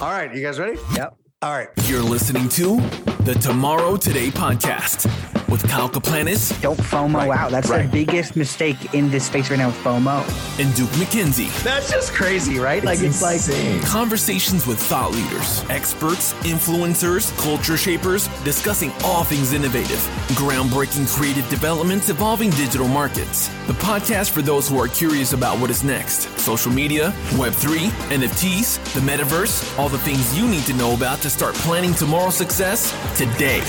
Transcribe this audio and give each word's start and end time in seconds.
All 0.00 0.10
right, 0.10 0.32
you 0.32 0.40
guys 0.40 0.60
ready? 0.60 0.78
Yep. 0.94 1.16
All 1.42 1.52
right. 1.52 1.68
You're 1.86 2.02
listening 2.02 2.48
to 2.50 2.76
the 3.24 3.34
Tomorrow 3.34 3.96
Today 3.96 4.28
podcast 4.28 5.06
with 5.48 5.66
Kyle 5.68 5.88
Kaplanis 5.88 6.60
Don't 6.60 6.78
FOMO 6.78 7.14
Right, 7.28 7.38
out. 7.38 7.50
That's 7.50 7.68
right. 7.68 7.82
the 7.90 8.04
biggest 8.04 8.36
mistake 8.36 8.94
in 8.94 9.10
this 9.10 9.24
space 9.26 9.50
right 9.50 9.58
now. 9.58 9.70
FOMO. 9.70 10.22
and 10.60 10.74
Duke 10.74 10.90
McKenzie. 10.90 11.50
That's 11.62 11.90
just 11.90 12.12
crazy, 12.12 12.58
right? 12.58 12.82
Like 12.84 13.00
it's, 13.00 13.22
like 13.22 13.40
Conversations 13.84 14.66
with 14.66 14.78
thought 14.80 15.12
leaders, 15.12 15.64
experts, 15.70 16.32
influencers, 16.44 17.36
culture 17.38 17.76
shapers, 17.76 18.28
discussing 18.44 18.92
all 19.04 19.24
things 19.24 19.52
innovative, 19.52 19.98
groundbreaking 20.36 21.06
creative 21.14 21.48
developments, 21.48 22.08
evolving 22.08 22.50
digital 22.50 22.88
markets. 22.88 23.48
The 23.66 23.72
podcast 23.74 24.30
for 24.30 24.42
those 24.42 24.68
who 24.68 24.78
are 24.78 24.88
curious 24.88 25.32
about 25.32 25.58
what 25.58 25.70
is 25.70 25.82
next 25.84 26.28
social 26.38 26.72
media, 26.72 27.12
Web3, 27.30 27.88
NFTs, 28.10 28.92
the 28.94 29.00
metaverse, 29.00 29.78
all 29.78 29.88
the 29.88 29.98
things 29.98 30.36
you 30.38 30.46
need 30.46 30.64
to 30.64 30.74
know 30.74 30.94
about 30.94 31.20
to 31.22 31.30
start 31.30 31.54
planning 31.56 31.94
tomorrow's 31.94 32.36
success 32.36 32.92
today. 33.16 33.62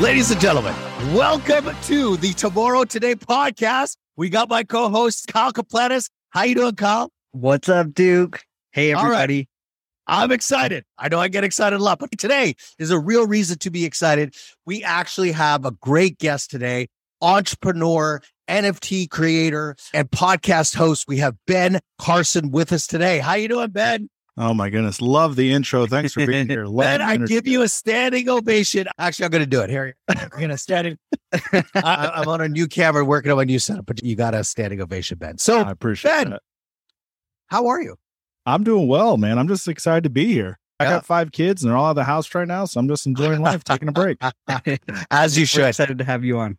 Ladies 0.00 0.30
and 0.30 0.38
gentlemen, 0.38 0.74
welcome 1.14 1.74
to 1.84 2.18
the 2.18 2.34
Tomorrow 2.34 2.84
Today 2.84 3.14
podcast. 3.14 3.96
We 4.14 4.28
got 4.28 4.50
my 4.50 4.62
co-host 4.62 5.26
Kyle 5.28 5.54
Kaplanis. 5.54 6.10
How 6.28 6.42
you 6.42 6.54
doing, 6.54 6.74
Kyle? 6.74 7.10
What's 7.32 7.70
up, 7.70 7.94
Duke? 7.94 8.44
Hey, 8.72 8.92
right. 8.92 9.02
everybody. 9.02 9.48
I'm 10.06 10.32
excited. 10.32 10.84
I 10.98 11.08
know 11.08 11.18
I 11.18 11.28
get 11.28 11.44
excited 11.44 11.80
a 11.80 11.82
lot, 11.82 11.98
but 11.98 12.10
today 12.18 12.56
is 12.78 12.90
a 12.90 12.98
real 12.98 13.26
reason 13.26 13.56
to 13.60 13.70
be 13.70 13.86
excited. 13.86 14.34
We 14.66 14.84
actually 14.84 15.32
have 15.32 15.64
a 15.64 15.70
great 15.70 16.18
guest 16.18 16.50
today, 16.50 16.88
entrepreneur, 17.22 18.20
NFT 18.50 19.08
creator, 19.08 19.76
and 19.94 20.10
podcast 20.10 20.76
host. 20.76 21.06
We 21.08 21.16
have 21.18 21.36
Ben 21.46 21.80
Carson 21.98 22.50
with 22.50 22.70
us 22.70 22.86
today. 22.86 23.20
How 23.20 23.32
you 23.32 23.48
doing, 23.48 23.70
Ben? 23.70 24.10
Oh 24.38 24.52
my 24.52 24.68
goodness. 24.68 25.00
Love 25.00 25.34
the 25.36 25.50
intro. 25.52 25.86
Thanks 25.86 26.12
for 26.12 26.26
being 26.26 26.46
here. 26.48 26.66
Ben, 26.70 27.00
I 27.00 27.16
give 27.16 27.46
you 27.46 27.62
a 27.62 27.68
standing 27.68 28.28
ovation. 28.28 28.86
Actually, 28.98 29.24
I'm 29.26 29.30
going 29.30 29.44
to 29.44 29.48
do 29.48 29.62
it. 29.62 29.70
Here, 29.70 29.96
I'm 30.08 30.28
going 30.28 30.50
to 30.50 30.58
stand. 30.58 30.98
I, 31.32 31.64
I'm 32.14 32.28
on 32.28 32.42
a 32.42 32.48
new 32.48 32.66
camera 32.68 33.02
working 33.04 33.30
on 33.30 33.38
my 33.38 33.44
new 33.44 33.58
setup, 33.58 33.86
but 33.86 34.02
you 34.04 34.14
got 34.14 34.34
a 34.34 34.44
standing 34.44 34.80
ovation, 34.82 35.16
Ben. 35.16 35.38
So, 35.38 35.60
I 35.62 35.70
appreciate 35.70 36.10
Ben, 36.10 36.30
that. 36.30 36.42
how 37.46 37.66
are 37.68 37.80
you? 37.80 37.96
I'm 38.44 38.62
doing 38.62 38.88
well, 38.88 39.16
man. 39.16 39.38
I'm 39.38 39.48
just 39.48 39.66
excited 39.68 40.04
to 40.04 40.10
be 40.10 40.26
here. 40.26 40.58
I 40.78 40.84
Yeah. 40.84 40.90
got 40.90 41.06
five 41.06 41.32
kids 41.32 41.62
and 41.62 41.70
they're 41.70 41.76
all 41.78 41.86
out 41.86 41.90
of 41.90 41.96
the 41.96 42.04
house 42.04 42.32
right 42.34 42.46
now. 42.46 42.66
So 42.66 42.78
I'm 42.78 42.86
just 42.88 43.06
enjoying 43.06 43.40
life, 43.40 43.64
taking 43.64 43.88
a 43.88 43.92
break. 43.92 44.18
As 45.10 45.36
you 45.38 45.42
We're 45.42 45.46
should. 45.46 45.64
excited 45.64 45.96
to 45.96 46.04
have 46.04 46.22
you 46.22 46.38
on. 46.38 46.58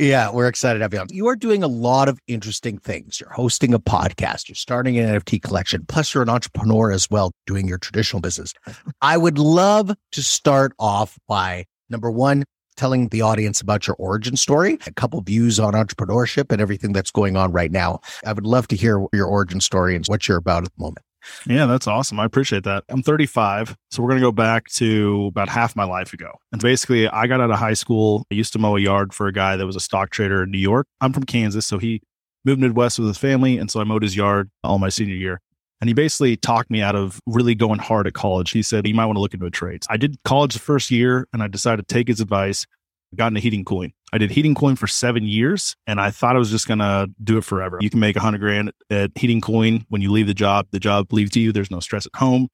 Yeah, 0.00 0.32
we're 0.32 0.48
excited 0.48 0.80
to 0.80 0.84
have 0.84 0.92
you 0.92 0.98
on. 0.98 1.06
You 1.10 1.28
are 1.28 1.36
doing 1.36 1.62
a 1.62 1.68
lot 1.68 2.08
of 2.08 2.18
interesting 2.26 2.78
things. 2.78 3.20
You're 3.20 3.30
hosting 3.30 3.72
a 3.72 3.78
podcast, 3.78 4.48
you're 4.48 4.56
starting 4.56 4.98
an 4.98 5.20
NFT 5.20 5.40
collection, 5.40 5.84
plus 5.86 6.12
you're 6.12 6.24
an 6.24 6.28
entrepreneur 6.28 6.90
as 6.90 7.08
well, 7.10 7.30
doing 7.46 7.68
your 7.68 7.78
traditional 7.78 8.20
business. 8.20 8.52
I 9.02 9.16
would 9.16 9.38
love 9.38 9.94
to 10.12 10.22
start 10.22 10.72
off 10.80 11.16
by 11.28 11.66
number 11.90 12.10
one, 12.10 12.42
telling 12.76 13.06
the 13.08 13.22
audience 13.22 13.60
about 13.60 13.86
your 13.86 13.94
origin 14.00 14.36
story, 14.36 14.78
a 14.84 14.92
couple 14.92 15.20
views 15.20 15.60
on 15.60 15.74
entrepreneurship 15.74 16.50
and 16.50 16.60
everything 16.60 16.92
that's 16.92 17.12
going 17.12 17.36
on 17.36 17.52
right 17.52 17.70
now. 17.70 18.00
I 18.26 18.32
would 18.32 18.46
love 18.46 18.66
to 18.68 18.76
hear 18.76 19.06
your 19.12 19.26
origin 19.26 19.60
story 19.60 19.94
and 19.94 20.04
what 20.06 20.26
you're 20.26 20.38
about 20.38 20.64
at 20.64 20.72
the 20.76 20.82
moment. 20.82 21.04
Yeah, 21.46 21.66
that's 21.66 21.86
awesome. 21.86 22.20
I 22.20 22.24
appreciate 22.24 22.64
that. 22.64 22.84
I'm 22.88 23.02
35. 23.02 23.76
So 23.90 24.02
we're 24.02 24.10
going 24.10 24.20
to 24.20 24.26
go 24.26 24.32
back 24.32 24.68
to 24.74 25.26
about 25.26 25.48
half 25.48 25.76
my 25.76 25.84
life 25.84 26.12
ago. 26.12 26.32
And 26.52 26.60
basically, 26.60 27.08
I 27.08 27.26
got 27.26 27.40
out 27.40 27.50
of 27.50 27.58
high 27.58 27.74
school. 27.74 28.26
I 28.30 28.34
used 28.34 28.52
to 28.54 28.58
mow 28.58 28.76
a 28.76 28.80
yard 28.80 29.14
for 29.14 29.26
a 29.26 29.32
guy 29.32 29.56
that 29.56 29.66
was 29.66 29.76
a 29.76 29.80
stock 29.80 30.10
trader 30.10 30.42
in 30.42 30.50
New 30.50 30.58
York. 30.58 30.86
I'm 31.00 31.12
from 31.12 31.24
Kansas. 31.24 31.66
So 31.66 31.78
he 31.78 32.02
moved 32.44 32.60
Midwest 32.60 32.98
with 32.98 33.08
his 33.08 33.18
family. 33.18 33.58
And 33.58 33.70
so 33.70 33.80
I 33.80 33.84
mowed 33.84 34.02
his 34.02 34.16
yard 34.16 34.50
all 34.62 34.78
my 34.78 34.88
senior 34.88 35.14
year. 35.14 35.40
And 35.80 35.88
he 35.88 35.94
basically 35.94 36.36
talked 36.36 36.70
me 36.70 36.80
out 36.80 36.96
of 36.96 37.20
really 37.26 37.54
going 37.54 37.78
hard 37.78 38.06
at 38.06 38.14
college. 38.14 38.52
He 38.52 38.62
said, 38.62 38.86
You 38.86 38.94
might 38.94 39.06
want 39.06 39.16
to 39.16 39.20
look 39.20 39.34
into 39.34 39.46
a 39.46 39.50
trade. 39.50 39.82
I 39.90 39.96
did 39.96 40.16
college 40.24 40.54
the 40.54 40.60
first 40.60 40.90
year 40.90 41.26
and 41.32 41.42
I 41.42 41.48
decided 41.48 41.86
to 41.86 41.94
take 41.94 42.08
his 42.08 42.20
advice. 42.20 42.66
I 43.14 43.16
got 43.16 43.28
into 43.28 43.40
heating 43.40 43.64
cooling. 43.64 43.92
I 44.12 44.18
did 44.18 44.32
heating 44.32 44.54
cooling 44.56 44.74
for 44.76 44.86
seven 44.88 45.24
years 45.24 45.76
and 45.86 46.00
I 46.00 46.10
thought 46.10 46.34
I 46.34 46.38
was 46.40 46.50
just 46.50 46.66
going 46.66 46.80
to 46.80 47.08
do 47.22 47.38
it 47.38 47.44
forever. 47.44 47.78
You 47.80 47.90
can 47.90 48.00
make 48.00 48.16
a 48.16 48.20
hundred 48.20 48.40
grand 48.40 48.72
at 48.90 49.12
heating 49.14 49.40
cooling 49.40 49.86
when 49.88 50.02
you 50.02 50.10
leave 50.10 50.26
the 50.26 50.34
job. 50.34 50.66
The 50.72 50.80
job 50.80 51.12
leaves 51.12 51.36
you. 51.36 51.52
There's 51.52 51.70
no 51.70 51.78
stress 51.80 52.06
at 52.06 52.16
home. 52.16 52.48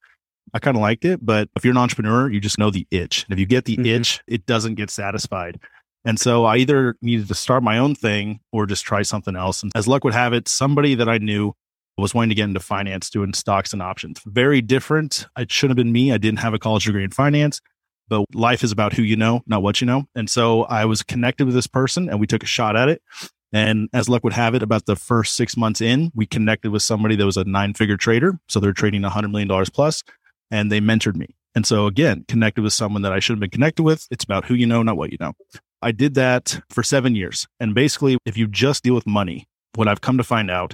I 0.53 0.59
kind 0.59 0.77
of 0.77 0.81
liked 0.81 1.03
it, 1.05 1.19
but 1.25 1.49
if 1.55 1.63
you're 1.65 1.71
an 1.71 1.77
entrepreneur, 1.77 2.29
you 2.29 2.39
just 2.39 2.59
know 2.59 2.69
the 2.69 2.85
itch. 2.91 3.23
And 3.25 3.33
if 3.33 3.39
you 3.39 3.45
get 3.47 3.65
the 3.65 3.77
Mhm. 3.77 3.85
itch, 3.87 4.19
it 4.27 4.45
doesn't 4.45 4.75
get 4.75 4.89
satisfied. 4.91 5.59
And 6.05 6.19
so 6.19 6.45
I 6.45 6.57
either 6.57 6.95
needed 7.01 7.27
to 7.27 7.35
start 7.35 7.63
my 7.63 7.77
own 7.77 7.95
thing 7.95 8.39
or 8.51 8.65
just 8.67 8.83
try 8.85 9.01
something 9.01 9.35
else. 9.35 9.63
And 9.63 9.71
as 9.75 9.87
luck 9.87 10.03
would 10.03 10.13
have 10.13 10.33
it, 10.33 10.47
somebody 10.47 10.93
that 10.95 11.09
I 11.09 11.17
knew 11.19 11.53
was 11.97 12.13
wanting 12.13 12.29
to 12.29 12.35
get 12.35 12.45
into 12.45 12.59
finance 12.59 13.09
doing 13.09 13.33
stocks 13.33 13.73
and 13.73 13.81
options. 13.81 14.19
Very 14.25 14.61
different. 14.61 15.27
It 15.37 15.51
shouldn't 15.51 15.77
have 15.77 15.83
been 15.83 15.91
me. 15.93 16.11
I 16.11 16.17
didn't 16.17 16.39
have 16.39 16.53
a 16.53 16.59
college 16.59 16.85
degree 16.85 17.03
in 17.03 17.11
finance, 17.11 17.61
but 18.11 18.25
life 18.33 18.61
is 18.61 18.73
about 18.73 18.91
who 18.91 19.03
you 19.03 19.15
know, 19.15 19.41
not 19.47 19.63
what 19.63 19.79
you 19.79 19.87
know. 19.87 20.03
And 20.15 20.29
so 20.29 20.63
I 20.63 20.83
was 20.83 21.01
connected 21.01 21.45
with 21.45 21.55
this 21.55 21.65
person 21.65 22.09
and 22.09 22.19
we 22.19 22.27
took 22.27 22.43
a 22.43 22.45
shot 22.45 22.75
at 22.75 22.89
it. 22.89 23.01
And 23.53 23.87
as 23.93 24.09
luck 24.09 24.25
would 24.25 24.33
have 24.33 24.53
it, 24.53 24.61
about 24.61 24.85
the 24.85 24.97
first 24.97 25.35
six 25.35 25.55
months 25.55 25.79
in, 25.79 26.11
we 26.13 26.25
connected 26.25 26.71
with 26.71 26.83
somebody 26.83 27.15
that 27.15 27.25
was 27.25 27.37
a 27.37 27.45
nine 27.45 27.73
figure 27.73 27.95
trader. 27.95 28.37
So 28.49 28.59
they're 28.59 28.73
trading 28.73 29.03
$100 29.03 29.31
million 29.31 29.47
plus 29.73 30.03
and 30.51 30.69
they 30.69 30.81
mentored 30.81 31.15
me. 31.15 31.27
And 31.55 31.65
so 31.65 31.85
again, 31.85 32.25
connected 32.27 32.63
with 32.63 32.73
someone 32.73 33.01
that 33.03 33.13
I 33.13 33.19
should 33.19 33.33
have 33.33 33.39
been 33.39 33.49
connected 33.49 33.83
with. 33.83 34.05
It's 34.11 34.25
about 34.25 34.43
who 34.43 34.55
you 34.55 34.67
know, 34.67 34.83
not 34.83 34.97
what 34.97 35.13
you 35.13 35.17
know. 35.21 35.31
I 35.81 35.93
did 35.93 36.13
that 36.15 36.61
for 36.69 36.83
seven 36.83 37.15
years. 37.15 37.47
And 37.61 37.73
basically, 37.73 38.17
if 38.25 38.37
you 38.37 38.45
just 38.45 38.83
deal 38.83 38.93
with 38.93 39.07
money, 39.07 39.47
what 39.75 39.87
I've 39.87 40.01
come 40.01 40.17
to 40.17 40.23
find 40.25 40.51
out 40.51 40.73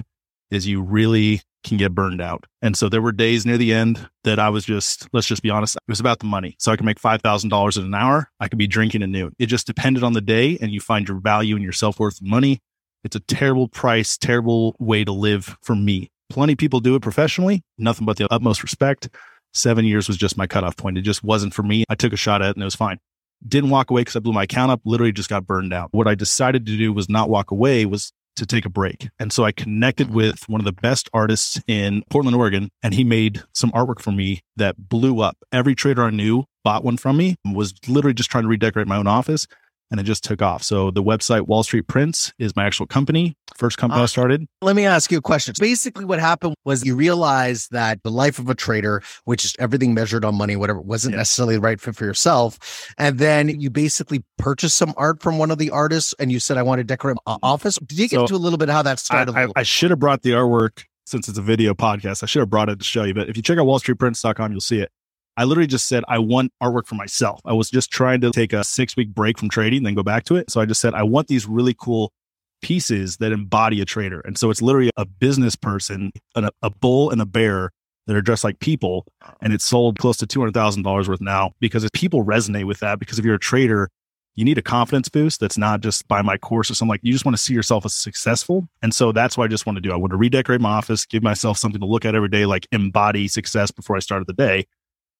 is 0.50 0.66
you 0.66 0.82
really 0.82 1.42
can 1.64 1.76
get 1.76 1.94
burned 1.94 2.20
out. 2.20 2.46
And 2.62 2.76
so 2.76 2.88
there 2.88 3.02
were 3.02 3.12
days 3.12 3.44
near 3.44 3.58
the 3.58 3.72
end 3.72 4.08
that 4.24 4.38
I 4.38 4.48
was 4.48 4.64
just, 4.64 5.08
let's 5.12 5.26
just 5.26 5.42
be 5.42 5.50
honest, 5.50 5.76
it 5.76 5.82
was 5.88 6.00
about 6.00 6.20
the 6.20 6.26
money. 6.26 6.56
So 6.58 6.72
I 6.72 6.76
could 6.76 6.86
make 6.86 7.00
$5,000 7.00 7.76
in 7.76 7.84
an 7.84 7.94
hour. 7.94 8.30
I 8.40 8.48
could 8.48 8.58
be 8.58 8.66
drinking 8.66 9.02
at 9.02 9.08
noon. 9.08 9.34
It 9.38 9.46
just 9.46 9.66
depended 9.66 10.02
on 10.02 10.12
the 10.12 10.20
day 10.20 10.58
and 10.60 10.70
you 10.70 10.80
find 10.80 11.06
your 11.08 11.18
value 11.18 11.54
and 11.54 11.62
your 11.62 11.72
self 11.72 11.98
worth 11.98 12.22
money. 12.22 12.60
It's 13.04 13.16
a 13.16 13.20
terrible 13.20 13.68
price, 13.68 14.16
terrible 14.16 14.76
way 14.78 15.04
to 15.04 15.12
live 15.12 15.56
for 15.62 15.76
me. 15.76 16.10
Plenty 16.30 16.56
people 16.56 16.80
do 16.80 16.94
it 16.94 17.02
professionally, 17.02 17.62
nothing 17.78 18.06
but 18.06 18.16
the 18.16 18.32
utmost 18.32 18.62
respect. 18.62 19.08
Seven 19.54 19.84
years 19.84 20.08
was 20.08 20.16
just 20.16 20.36
my 20.36 20.46
cutoff 20.46 20.76
point. 20.76 20.98
It 20.98 21.02
just 21.02 21.24
wasn't 21.24 21.54
for 21.54 21.62
me. 21.62 21.84
I 21.88 21.94
took 21.94 22.12
a 22.12 22.16
shot 22.16 22.42
at 22.42 22.50
it 22.50 22.56
and 22.56 22.62
it 22.62 22.66
was 22.66 22.74
fine. 22.74 22.98
Didn't 23.46 23.70
walk 23.70 23.90
away 23.90 24.02
because 24.02 24.16
I 24.16 24.20
blew 24.20 24.32
my 24.32 24.42
account 24.42 24.72
up, 24.72 24.80
literally 24.84 25.12
just 25.12 25.30
got 25.30 25.46
burned 25.46 25.72
out. 25.72 25.88
What 25.92 26.08
I 26.08 26.14
decided 26.14 26.66
to 26.66 26.76
do 26.76 26.92
was 26.92 27.08
not 27.08 27.30
walk 27.30 27.50
away, 27.50 27.86
was 27.86 28.12
to 28.38 28.46
take 28.46 28.64
a 28.64 28.70
break. 28.70 29.08
And 29.18 29.32
so 29.32 29.44
I 29.44 29.52
connected 29.52 30.12
with 30.12 30.48
one 30.48 30.60
of 30.60 30.64
the 30.64 30.72
best 30.72 31.08
artists 31.12 31.60
in 31.66 32.02
Portland, 32.10 32.36
Oregon, 32.36 32.70
and 32.82 32.94
he 32.94 33.04
made 33.04 33.42
some 33.54 33.70
artwork 33.72 34.00
for 34.00 34.12
me 34.12 34.40
that 34.56 34.88
blew 34.88 35.20
up. 35.20 35.36
Every 35.52 35.74
trader 35.74 36.04
I 36.04 36.10
knew 36.10 36.44
bought 36.64 36.84
one 36.84 36.98
from 36.98 37.16
me, 37.16 37.36
was 37.46 37.72
literally 37.88 38.12
just 38.12 38.30
trying 38.30 38.44
to 38.44 38.48
redecorate 38.48 38.86
my 38.86 38.96
own 38.96 39.06
office, 39.06 39.46
and 39.90 40.00
it 40.00 40.04
just 40.04 40.24
took 40.24 40.42
off. 40.42 40.62
So 40.62 40.90
the 40.90 41.02
website 41.02 41.46
Wall 41.46 41.62
Street 41.62 41.86
Prints 41.86 42.32
is 42.38 42.54
my 42.54 42.66
actual 42.66 42.86
company, 42.86 43.36
first 43.56 43.78
company 43.78 44.00
I 44.00 44.04
uh, 44.04 44.06
started. 44.06 44.46
Let 44.60 44.76
me 44.76 44.84
ask 44.84 45.10
you 45.10 45.18
a 45.18 45.22
question. 45.22 45.54
Basically, 45.58 46.04
what 46.04 46.18
happened 46.18 46.54
was 46.64 46.84
you 46.84 46.94
realized 46.94 47.70
that 47.72 48.02
the 48.02 48.10
life 48.10 48.38
of 48.38 48.48
a 48.48 48.54
trader, 48.54 49.02
which 49.24 49.44
is 49.44 49.54
everything 49.58 49.94
measured 49.94 50.24
on 50.24 50.34
money, 50.34 50.56
whatever, 50.56 50.80
wasn't 50.80 51.12
Yeah. 51.12 51.18
necessarily 51.18 51.54
the 51.56 51.60
right 51.60 51.80
fit 51.80 51.96
for 51.96 52.04
yourself. 52.04 52.58
And 52.98 53.18
then 53.18 53.60
you 53.60 53.70
basically 53.70 54.24
purchased 54.36 54.76
some 54.76 54.94
art 54.96 55.22
from 55.22 55.38
one 55.38 55.50
of 55.50 55.58
the 55.58 55.70
artists 55.70 56.14
and 56.18 56.30
you 56.30 56.40
said, 56.40 56.56
I 56.56 56.62
want 56.62 56.80
to 56.80 56.84
decorate 56.84 57.16
my 57.26 57.34
mm-hmm. 57.34 57.44
office. 57.44 57.78
Did 57.78 57.98
you 57.98 58.08
get 58.08 58.16
So, 58.16 58.20
into 58.22 58.34
a 58.34 58.36
little 58.36 58.58
bit 58.58 58.68
how 58.68 58.82
that 58.82 58.92
I, 58.92 58.94
started? 58.96 59.34
I, 59.36 59.48
I 59.56 59.62
should 59.62 59.90
have 59.90 59.98
brought 59.98 60.22
the 60.22 60.32
artwork 60.32 60.84
since 61.06 61.28
it's 61.28 61.38
a 61.38 61.42
video 61.42 61.74
podcast. 61.74 62.22
I 62.22 62.26
should 62.26 62.40
have 62.40 62.50
brought 62.50 62.68
it 62.68 62.78
to 62.78 62.84
show 62.84 63.04
you. 63.04 63.14
But 63.14 63.28
if 63.28 63.36
you 63.36 63.42
check 63.42 63.58
out 63.58 63.66
wallstreetprints.com, 63.66 64.52
you'll 64.52 64.60
see 64.60 64.80
it. 64.80 64.90
I 65.38 65.44
literally 65.44 65.68
just 65.68 65.86
said, 65.86 66.02
I 66.08 66.18
want 66.18 66.52
artwork 66.60 66.88
for 66.88 66.96
myself. 66.96 67.40
I 67.44 67.52
was 67.52 67.70
just 67.70 67.92
trying 67.92 68.20
to 68.22 68.32
take 68.32 68.52
a 68.52 68.64
six 68.64 68.96
week 68.96 69.14
break 69.14 69.38
from 69.38 69.48
trading, 69.48 69.84
then 69.84 69.94
go 69.94 70.02
back 70.02 70.24
to 70.24 70.34
it. 70.34 70.50
So 70.50 70.60
I 70.60 70.66
just 70.66 70.80
said, 70.80 70.94
I 70.94 71.04
want 71.04 71.28
these 71.28 71.46
really 71.46 71.76
cool 71.78 72.12
pieces 72.60 73.18
that 73.18 73.30
embody 73.30 73.80
a 73.80 73.84
trader. 73.84 74.20
And 74.24 74.36
so 74.36 74.50
it's 74.50 74.60
literally 74.60 74.90
a 74.96 75.06
business 75.06 75.54
person, 75.54 76.10
a, 76.34 76.50
a 76.60 76.70
bull 76.70 77.10
and 77.10 77.22
a 77.22 77.24
bear 77.26 77.70
that 78.08 78.16
are 78.16 78.20
dressed 78.20 78.42
like 78.42 78.58
people. 78.58 79.06
And 79.40 79.52
it's 79.52 79.64
sold 79.64 80.00
close 80.00 80.16
to 80.16 80.26
$200,000 80.26 81.08
worth 81.08 81.20
now 81.20 81.52
because 81.60 81.88
people 81.92 82.24
resonate 82.24 82.64
with 82.64 82.80
that. 82.80 82.98
Because 82.98 83.20
if 83.20 83.24
you're 83.24 83.36
a 83.36 83.38
trader, 83.38 83.90
you 84.34 84.44
need 84.44 84.58
a 84.58 84.62
confidence 84.62 85.08
boost 85.08 85.38
that's 85.38 85.56
not 85.56 85.82
just 85.82 86.08
buy 86.08 86.20
my 86.20 86.36
course 86.36 86.68
or 86.68 86.74
something 86.74 86.90
like 86.90 87.00
you 87.04 87.12
just 87.12 87.24
want 87.24 87.36
to 87.36 87.42
see 87.42 87.54
yourself 87.54 87.84
as 87.84 87.94
successful. 87.94 88.68
And 88.82 88.92
so 88.92 89.12
that's 89.12 89.38
what 89.38 89.44
I 89.44 89.48
just 89.48 89.66
want 89.66 89.76
to 89.76 89.80
do. 89.80 89.92
I 89.92 89.96
want 89.96 90.10
to 90.10 90.16
redecorate 90.16 90.60
my 90.60 90.70
office, 90.70 91.06
give 91.06 91.22
myself 91.22 91.58
something 91.58 91.80
to 91.80 91.86
look 91.86 92.04
at 92.04 92.16
every 92.16 92.28
day, 92.28 92.44
like 92.44 92.66
embody 92.72 93.28
success 93.28 93.70
before 93.70 93.94
I 93.94 94.00
started 94.00 94.26
the 94.26 94.32
day. 94.32 94.66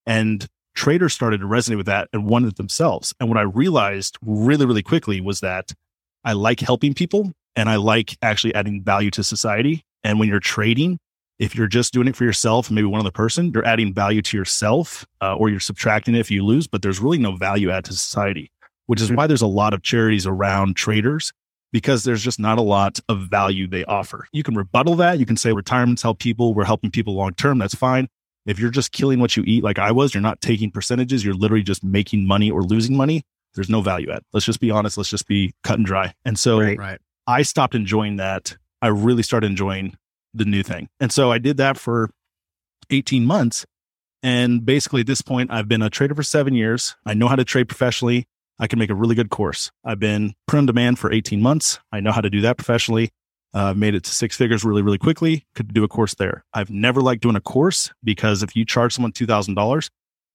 And 0.08 0.46
traders 0.74 1.12
started 1.12 1.40
to 1.40 1.46
resonate 1.46 1.76
with 1.76 1.86
that 1.86 2.08
and 2.12 2.24
wanted 2.24 2.48
it 2.48 2.56
themselves. 2.56 3.14
And 3.20 3.28
what 3.28 3.38
I 3.38 3.42
realized 3.42 4.16
really, 4.22 4.64
really 4.64 4.82
quickly 4.82 5.20
was 5.20 5.40
that 5.40 5.72
I 6.24 6.32
like 6.32 6.60
helping 6.60 6.94
people 6.94 7.32
and 7.54 7.68
I 7.68 7.76
like 7.76 8.16
actually 8.22 8.54
adding 8.54 8.82
value 8.82 9.10
to 9.12 9.22
society. 9.22 9.82
And 10.02 10.18
when 10.18 10.28
you're 10.28 10.40
trading, 10.40 10.98
if 11.38 11.54
you're 11.54 11.66
just 11.68 11.92
doing 11.92 12.08
it 12.08 12.16
for 12.16 12.24
yourself 12.24 12.70
maybe 12.70 12.86
one 12.86 13.00
other 13.00 13.10
person, 13.10 13.52
you're 13.52 13.66
adding 13.66 13.92
value 13.92 14.22
to 14.22 14.36
yourself 14.36 15.06
uh, 15.20 15.36
or 15.36 15.50
you're 15.50 15.60
subtracting 15.60 16.14
it 16.14 16.20
if 16.20 16.30
you 16.30 16.44
lose, 16.44 16.66
but 16.66 16.80
there's 16.80 17.00
really 17.00 17.18
no 17.18 17.36
value 17.36 17.70
add 17.70 17.84
to 17.84 17.92
society, 17.92 18.50
which 18.86 19.00
is 19.00 19.12
why 19.12 19.26
there's 19.26 19.42
a 19.42 19.46
lot 19.46 19.74
of 19.74 19.82
charities 19.82 20.26
around 20.26 20.74
traders 20.74 21.32
because 21.70 22.04
there's 22.04 22.22
just 22.24 22.40
not 22.40 22.56
a 22.56 22.62
lot 22.62 22.98
of 23.08 23.28
value 23.28 23.66
they 23.66 23.84
offer. 23.84 24.26
You 24.32 24.42
can 24.42 24.54
rebuttal 24.54 24.96
that. 24.96 25.18
You 25.18 25.26
can 25.26 25.36
say 25.36 25.52
retirements 25.52 26.02
help 26.02 26.18
people. 26.18 26.54
We're 26.54 26.64
helping 26.64 26.90
people 26.90 27.14
long 27.14 27.34
term. 27.34 27.58
That's 27.58 27.74
fine. 27.74 28.08
If 28.48 28.58
you're 28.58 28.70
just 28.70 28.92
killing 28.92 29.20
what 29.20 29.36
you 29.36 29.44
eat, 29.46 29.62
like 29.62 29.78
I 29.78 29.92
was, 29.92 30.14
you're 30.14 30.22
not 30.22 30.40
taking 30.40 30.70
percentages. 30.70 31.22
You're 31.22 31.34
literally 31.34 31.62
just 31.62 31.84
making 31.84 32.26
money 32.26 32.50
or 32.50 32.62
losing 32.62 32.96
money. 32.96 33.22
There's 33.54 33.68
no 33.68 33.82
value 33.82 34.10
add. 34.10 34.22
Let's 34.32 34.46
just 34.46 34.58
be 34.58 34.70
honest. 34.70 34.96
Let's 34.96 35.10
just 35.10 35.28
be 35.28 35.52
cut 35.62 35.78
and 35.78 35.84
dry. 35.84 36.14
And 36.24 36.38
so 36.38 36.58
Right. 36.58 36.78
Right. 36.78 36.98
I 37.26 37.42
stopped 37.42 37.74
enjoying 37.74 38.16
that. 38.16 38.56
I 38.80 38.86
really 38.86 39.22
started 39.22 39.48
enjoying 39.48 39.98
the 40.32 40.46
new 40.46 40.62
thing. 40.62 40.88
And 40.98 41.12
so 41.12 41.30
I 41.30 41.36
did 41.36 41.58
that 41.58 41.76
for 41.76 42.08
18 42.88 43.26
months. 43.26 43.66
And 44.22 44.64
basically, 44.64 45.02
at 45.02 45.06
this 45.06 45.20
point, 45.20 45.52
I've 45.52 45.68
been 45.68 45.82
a 45.82 45.90
trader 45.90 46.14
for 46.14 46.22
seven 46.22 46.54
years. 46.54 46.96
I 47.04 47.12
know 47.12 47.28
how 47.28 47.36
to 47.36 47.44
trade 47.44 47.68
professionally. 47.68 48.24
I 48.58 48.66
can 48.66 48.78
make 48.78 48.90
a 48.90 48.94
really 48.94 49.14
good 49.14 49.28
course. 49.28 49.70
I've 49.84 50.00
been 50.00 50.34
print 50.46 50.62
on 50.62 50.66
demand 50.66 50.98
for 50.98 51.12
18 51.12 51.42
months. 51.42 51.78
I 51.92 52.00
know 52.00 52.12
how 52.12 52.22
to 52.22 52.30
do 52.30 52.40
that 52.40 52.56
professionally. 52.56 53.10
Uh, 53.54 53.72
made 53.74 53.94
it 53.94 54.04
to 54.04 54.14
six 54.14 54.36
figures 54.36 54.62
really, 54.62 54.82
really 54.82 54.98
quickly. 54.98 55.46
Could 55.54 55.72
do 55.72 55.82
a 55.82 55.88
course 55.88 56.14
there. 56.14 56.44
I've 56.52 56.70
never 56.70 57.00
liked 57.00 57.22
doing 57.22 57.34
a 57.36 57.40
course 57.40 57.90
because 58.04 58.42
if 58.42 58.54
you 58.54 58.64
charge 58.66 58.92
someone 58.92 59.12
$2,000, 59.12 59.88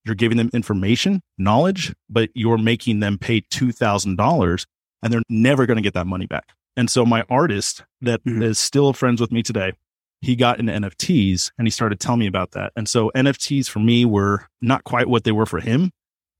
you're 0.03 0.15
giving 0.15 0.37
them 0.37 0.49
information, 0.51 1.21
knowledge, 1.37 1.93
but 2.09 2.29
you're 2.33 2.57
making 2.57 3.01
them 3.01 3.17
pay 3.19 3.41
$2,000 3.41 4.65
and 5.03 5.13
they're 5.13 5.21
never 5.29 5.65
going 5.65 5.77
to 5.77 5.83
get 5.83 5.93
that 5.93 6.07
money 6.07 6.25
back. 6.25 6.49
And 6.75 6.89
so 6.89 7.05
my 7.05 7.23
artist 7.29 7.83
that 8.01 8.21
is 8.25 8.57
Mhm. 8.57 8.61
still 8.61 8.93
friends 8.93 9.21
with 9.21 9.31
me 9.31 9.43
today, 9.43 9.73
he 10.21 10.35
got 10.35 10.59
into 10.59 10.73
NFTs 10.73 11.51
and 11.57 11.67
he 11.67 11.71
started 11.71 11.99
telling 11.99 12.19
me 12.19 12.27
about 12.27 12.51
that. 12.51 12.73
And 12.75 12.89
so 12.89 13.11
NFTs 13.15 13.67
for 13.69 13.79
me 13.79 14.05
were 14.05 14.47
not 14.61 14.83
quite 14.85 15.07
what 15.07 15.23
they 15.23 15.31
were 15.31 15.45
for 15.45 15.59
him, 15.59 15.91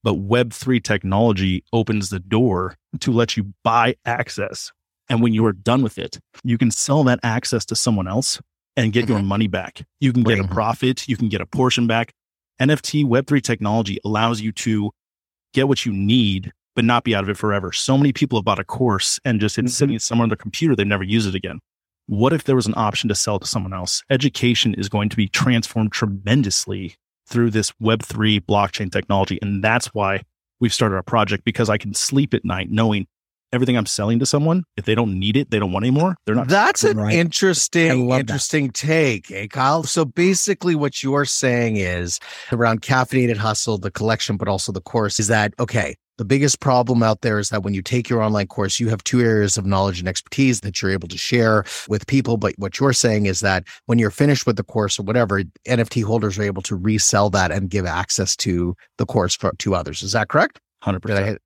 but 0.04 0.16
Web3 0.16 0.80
technology 0.84 1.64
opens 1.72 2.10
the 2.10 2.20
door 2.20 2.76
to 3.00 3.12
let 3.12 3.38
you 3.38 3.54
buy 3.64 3.96
access. 4.06 4.72
And 5.10 5.22
when 5.22 5.34
you 5.34 5.46
are 5.46 5.54
done 5.54 5.84
with 5.84 5.98
it, 5.98 6.20
you 6.44 6.58
can 6.58 6.72
sell 6.72 7.04
that 7.06 7.20
access 7.24 7.66
to 7.66 7.76
someone 7.76 8.08
else 8.08 8.40
and 8.76 8.94
get 8.94 9.08
your 9.08 9.22
money 9.22 9.48
back. 9.48 9.84
You 10.00 10.14
can 10.14 10.24
get 10.24 10.40
a 10.40 10.48
profit, 10.48 11.08
you 11.08 11.18
can 11.18 11.30
get 11.30 11.42
a 11.42 11.46
portion 11.46 11.88
back. 11.88 12.14
NFT 12.62 13.06
Web3 13.06 13.42
technology 13.42 14.00
allows 14.06 14.42
you 14.42 14.52
to 14.54 14.92
get 15.54 15.68
what 15.68 15.86
you 15.86 15.92
need, 15.92 16.52
but 16.76 16.86
not 16.86 17.04
be 17.04 17.14
out 17.14 17.24
of 17.24 17.30
it 17.30 17.38
forever. 17.38 17.72
So 17.72 17.98
many 17.98 18.14
people 18.14 18.40
have 18.40 18.46
bought 18.46 18.60
a 18.60 18.64
course 18.64 19.20
and 19.26 19.40
just 19.40 19.58
it's 19.58 19.72
Mhm. 19.74 19.76
sitting 19.76 20.00
somewhere 20.00 20.24
on 20.24 20.30
their 20.30 20.36
computer, 20.38 20.76
they 20.76 20.84
never 20.86 21.04
use 21.04 21.26
it 21.26 21.36
again. 21.36 21.60
What 22.08 22.34
if 22.34 22.46
there 22.46 22.56
was 22.56 22.66
an 22.66 22.74
option 22.76 23.08
to 23.10 23.16
sell 23.16 23.40
to 23.40 23.46
someone 23.46 23.74
else? 23.74 24.04
Education 24.10 24.74
is 24.74 24.90
going 24.90 25.10
to 25.10 25.16
be 25.18 25.28
transformed 25.28 25.92
tremendously 25.92 26.96
through 27.28 27.52
this 27.52 27.72
Web3 27.82 28.40
blockchain 28.42 28.92
technology. 28.92 29.40
And 29.42 29.64
that's 29.64 29.88
why 29.94 30.24
we've 30.60 30.74
started 30.74 30.96
our 30.96 31.04
project 31.04 31.44
because 31.46 31.70
I 31.70 31.78
can 31.78 31.94
sleep 31.94 32.34
at 32.34 32.44
night 32.44 32.70
knowing 32.72 33.08
everything 33.54 33.78
I'm 33.78 33.86
selling 33.86 34.20
to 34.20 34.26
someone, 34.26 34.64
if 34.76 34.86
they 34.86 34.96
don't 34.96 35.18
need 35.18 35.38
it, 35.38 35.52
they 35.52 35.60
don't 35.60 35.72
want 35.72 35.86
anymore, 35.86 36.16
they're 36.26 36.36
not. 36.36 36.48
That's 36.50 36.84
an 36.84 36.98
Right. 36.98 37.16
I 37.16 37.18
interesting, 37.18 38.08
that. 38.10 38.22
interesting 38.22 38.72
take, 38.72 39.32
eh, 39.32 39.48
Kyle? 39.48 39.84
So 39.84 40.04
basically, 40.06 40.76
what 40.76 41.04
you're 41.04 41.26
saying 41.26 41.78
is 41.78 42.20
around 42.52 42.82
caffeinated 42.82 43.38
hustle, 43.38 43.78
the 43.78 43.92
collection, 43.92 44.36
but 44.38 44.48
also 44.48 44.72
the 44.72 44.82
course 44.82 45.20
is 45.20 45.28
that 45.28 45.54
okay? 45.60 45.96
The 46.20 46.26
biggest 46.26 46.60
problem 46.60 47.02
out 47.02 47.22
there 47.22 47.40
is 47.40 47.50
that 47.50 47.64
when 47.64 47.74
you 47.74 47.82
take 47.82 48.08
your 48.08 48.22
online 48.22 48.46
course, 48.46 48.80
you 48.80 48.88
have 48.90 49.04
two 49.04 49.22
areas 49.22 49.58
of 49.58 49.66
knowledge 49.66 49.98
and 50.00 50.08
expertise 50.08 50.62
that 50.62 50.80
you're 50.80 50.92
able 50.92 51.08
to 51.08 51.18
share 51.18 51.64
with 51.90 52.06
people. 52.06 52.38
But 52.38 52.54
what 52.58 52.80
you're 52.80 52.94
saying 52.94 53.26
is 53.26 53.40
that 53.40 53.64
when 53.88 53.98
you're 53.98 54.12
finished 54.12 54.46
with 54.46 54.58
the 54.58 54.64
course 54.64 55.00
or 55.00 55.04
whatever, 55.04 55.42
NFT 55.68 56.04
holders 56.04 56.38
are 56.38 56.44
able 56.44 56.62
to 56.64 56.76
resell 56.76 57.32
that 57.32 57.52
and 57.52 57.68
give 57.68 57.88
access 57.88 58.36
to 58.38 58.76
the 59.00 59.08
course 59.08 59.36
for, 59.36 59.54
to 59.58 59.74
others. 59.74 60.04
Is 60.04 60.12
that 60.12 60.30
correct? 60.30 60.60
100%. 60.84 61.38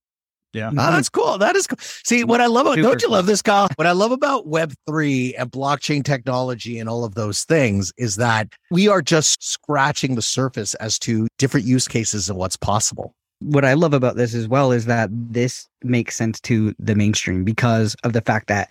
Did 0.53 0.61
I 0.63 0.67
hit? 0.67 0.73
Yeah. 0.75 0.87
Oh, 0.87 0.91
that's 0.91 1.09
cool. 1.09 1.37
That 1.37 1.55
is 1.55 1.67
cool. 1.67 1.77
See, 1.79 2.23
what 2.23 2.41
I 2.41 2.47
love 2.47 2.65
about, 2.65 2.75
Super 2.75 2.87
don't 2.89 3.01
you 3.01 3.09
love 3.09 3.25
this, 3.25 3.41
Kyle? 3.41 3.67
What 3.75 3.87
I 3.87 3.91
love 3.91 4.11
about 4.11 4.47
Web3 4.47 5.33
and 5.37 5.51
blockchain 5.51 6.03
technology 6.03 6.79
and 6.79 6.89
all 6.89 7.03
of 7.03 7.15
those 7.15 7.43
things 7.43 7.91
is 7.97 8.15
that 8.15 8.47
we 8.71 8.87
are 8.87 9.01
just 9.01 9.43
scratching 9.43 10.15
the 10.15 10.21
surface 10.21 10.73
as 10.75 10.97
to 10.99 11.27
different 11.37 11.65
use 11.65 11.87
cases 11.87 12.29
and 12.29 12.37
what's 12.37 12.57
possible. 12.57 13.13
what 13.39 13.65
I 13.65 13.73
love 13.73 13.93
about 13.93 14.15
this 14.15 14.33
as 14.33 14.47
well 14.47 14.71
is 14.71 14.85
that 14.85 15.09
this 15.11 15.67
makes 15.83 16.15
sense 16.15 16.39
to 16.41 16.73
the 16.79 16.95
mainstream 16.95 17.43
because 17.43 17.95
of 18.03 18.13
the 18.13 18.21
fact 18.21 18.47
that 18.47 18.69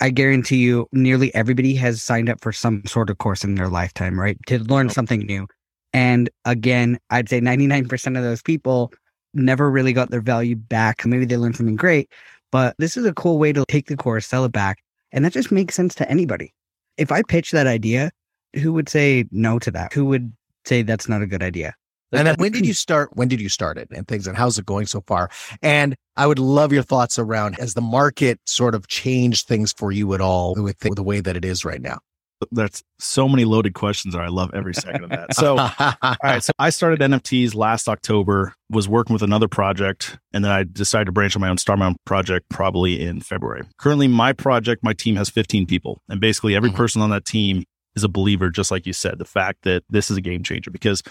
I 0.00 0.10
guarantee 0.10 0.58
you 0.58 0.88
nearly 0.92 1.34
everybody 1.34 1.74
has 1.76 2.02
signed 2.02 2.28
up 2.28 2.40
for 2.40 2.52
some 2.52 2.82
sort 2.86 3.10
of 3.10 3.18
course 3.18 3.44
in 3.44 3.54
their 3.54 3.68
lifetime, 3.68 4.18
right? 4.18 4.38
To 4.46 4.58
learn 4.64 4.90
something 4.90 5.20
new. 5.20 5.46
And 5.92 6.28
again, 6.44 6.98
I'd 7.10 7.28
say 7.28 7.40
99% 7.40 8.16
of 8.16 8.22
those 8.22 8.42
people 8.42 8.92
never 9.36 9.70
really 9.70 9.92
got 9.92 10.10
their 10.10 10.20
value 10.20 10.56
back. 10.56 11.04
Maybe 11.06 11.24
they 11.24 11.36
learned 11.36 11.56
something 11.56 11.76
great, 11.76 12.10
but 12.50 12.74
this 12.78 12.96
is 12.96 13.04
a 13.04 13.14
cool 13.14 13.38
way 13.38 13.52
to 13.52 13.64
take 13.68 13.86
the 13.86 13.96
course, 13.96 14.26
sell 14.26 14.44
it 14.44 14.52
back. 14.52 14.78
And 15.12 15.24
that 15.24 15.32
just 15.32 15.52
makes 15.52 15.74
sense 15.74 15.94
to 15.96 16.10
anybody. 16.10 16.52
If 16.96 17.12
I 17.12 17.22
pitch 17.22 17.50
that 17.52 17.66
idea, 17.66 18.10
who 18.54 18.72
would 18.72 18.88
say 18.88 19.26
no 19.30 19.58
to 19.58 19.70
that? 19.70 19.92
Who 19.92 20.06
would 20.06 20.32
say 20.64 20.82
that's 20.82 21.08
not 21.08 21.22
a 21.22 21.26
good 21.26 21.42
idea? 21.42 21.74
And 22.12 22.26
then 22.26 22.34
when 22.38 22.52
did 22.52 22.66
you 22.66 22.74
start? 22.74 23.10
When 23.14 23.28
did 23.28 23.40
you 23.40 23.48
start 23.48 23.78
it 23.78 23.88
and 23.90 24.06
things 24.08 24.26
and 24.26 24.36
how's 24.36 24.58
it 24.58 24.66
going 24.66 24.86
so 24.86 25.02
far? 25.06 25.30
And 25.62 25.96
I 26.16 26.26
would 26.26 26.38
love 26.38 26.72
your 26.72 26.82
thoughts 26.82 27.18
around 27.18 27.58
as 27.58 27.74
the 27.74 27.80
market 27.80 28.40
sort 28.46 28.74
of 28.74 28.88
changed 28.88 29.46
things 29.46 29.72
for 29.72 29.92
you 29.92 30.14
at 30.14 30.20
all 30.20 30.54
with 30.54 30.78
the, 30.80 30.90
the 30.90 31.02
way 31.02 31.20
that 31.20 31.36
it 31.36 31.44
is 31.44 31.64
right 31.64 31.80
now? 31.80 31.98
That's 32.52 32.82
so 32.98 33.28
many 33.28 33.44
loaded 33.44 33.74
questions 33.74 34.14
that 34.14 34.20
I 34.20 34.28
love 34.28 34.50
every 34.54 34.74
second 34.74 35.04
of 35.04 35.10
that. 35.10 35.34
So, 35.34 35.56
all 36.02 36.16
right. 36.22 36.42
So 36.42 36.52
I 36.58 36.70
started 36.70 37.00
NFTs 37.00 37.54
last 37.54 37.88
October, 37.88 38.54
was 38.70 38.88
working 38.88 39.14
with 39.14 39.22
another 39.22 39.48
project, 39.48 40.18
and 40.32 40.44
then 40.44 40.52
I 40.52 40.64
decided 40.64 41.06
to 41.06 41.12
branch 41.12 41.34
on 41.34 41.40
my 41.40 41.48
own, 41.48 41.58
start 41.58 41.78
my 41.78 41.86
own 41.86 41.96
project 42.04 42.46
probably 42.50 43.00
in 43.02 43.20
February. 43.20 43.62
Currently, 43.78 44.08
my 44.08 44.32
project, 44.32 44.82
my 44.84 44.92
team 44.92 45.16
has 45.16 45.30
15 45.30 45.66
people, 45.66 46.02
and 46.08 46.20
basically 46.20 46.54
every 46.54 46.70
Mhm. 46.70 46.76
person 46.76 47.00
on 47.02 47.10
that 47.10 47.24
team 47.24 47.64
is 47.94 48.04
a 48.04 48.08
believer, 48.08 48.50
just 48.50 48.70
like 48.70 48.86
you 48.86 48.92
said, 48.92 49.18
the 49.18 49.24
fact 49.24 49.62
that 49.62 49.82
this 49.88 50.10
is 50.10 50.18
a 50.18 50.20
game 50.20 50.42
changer 50.42 50.70
because 50.70 51.02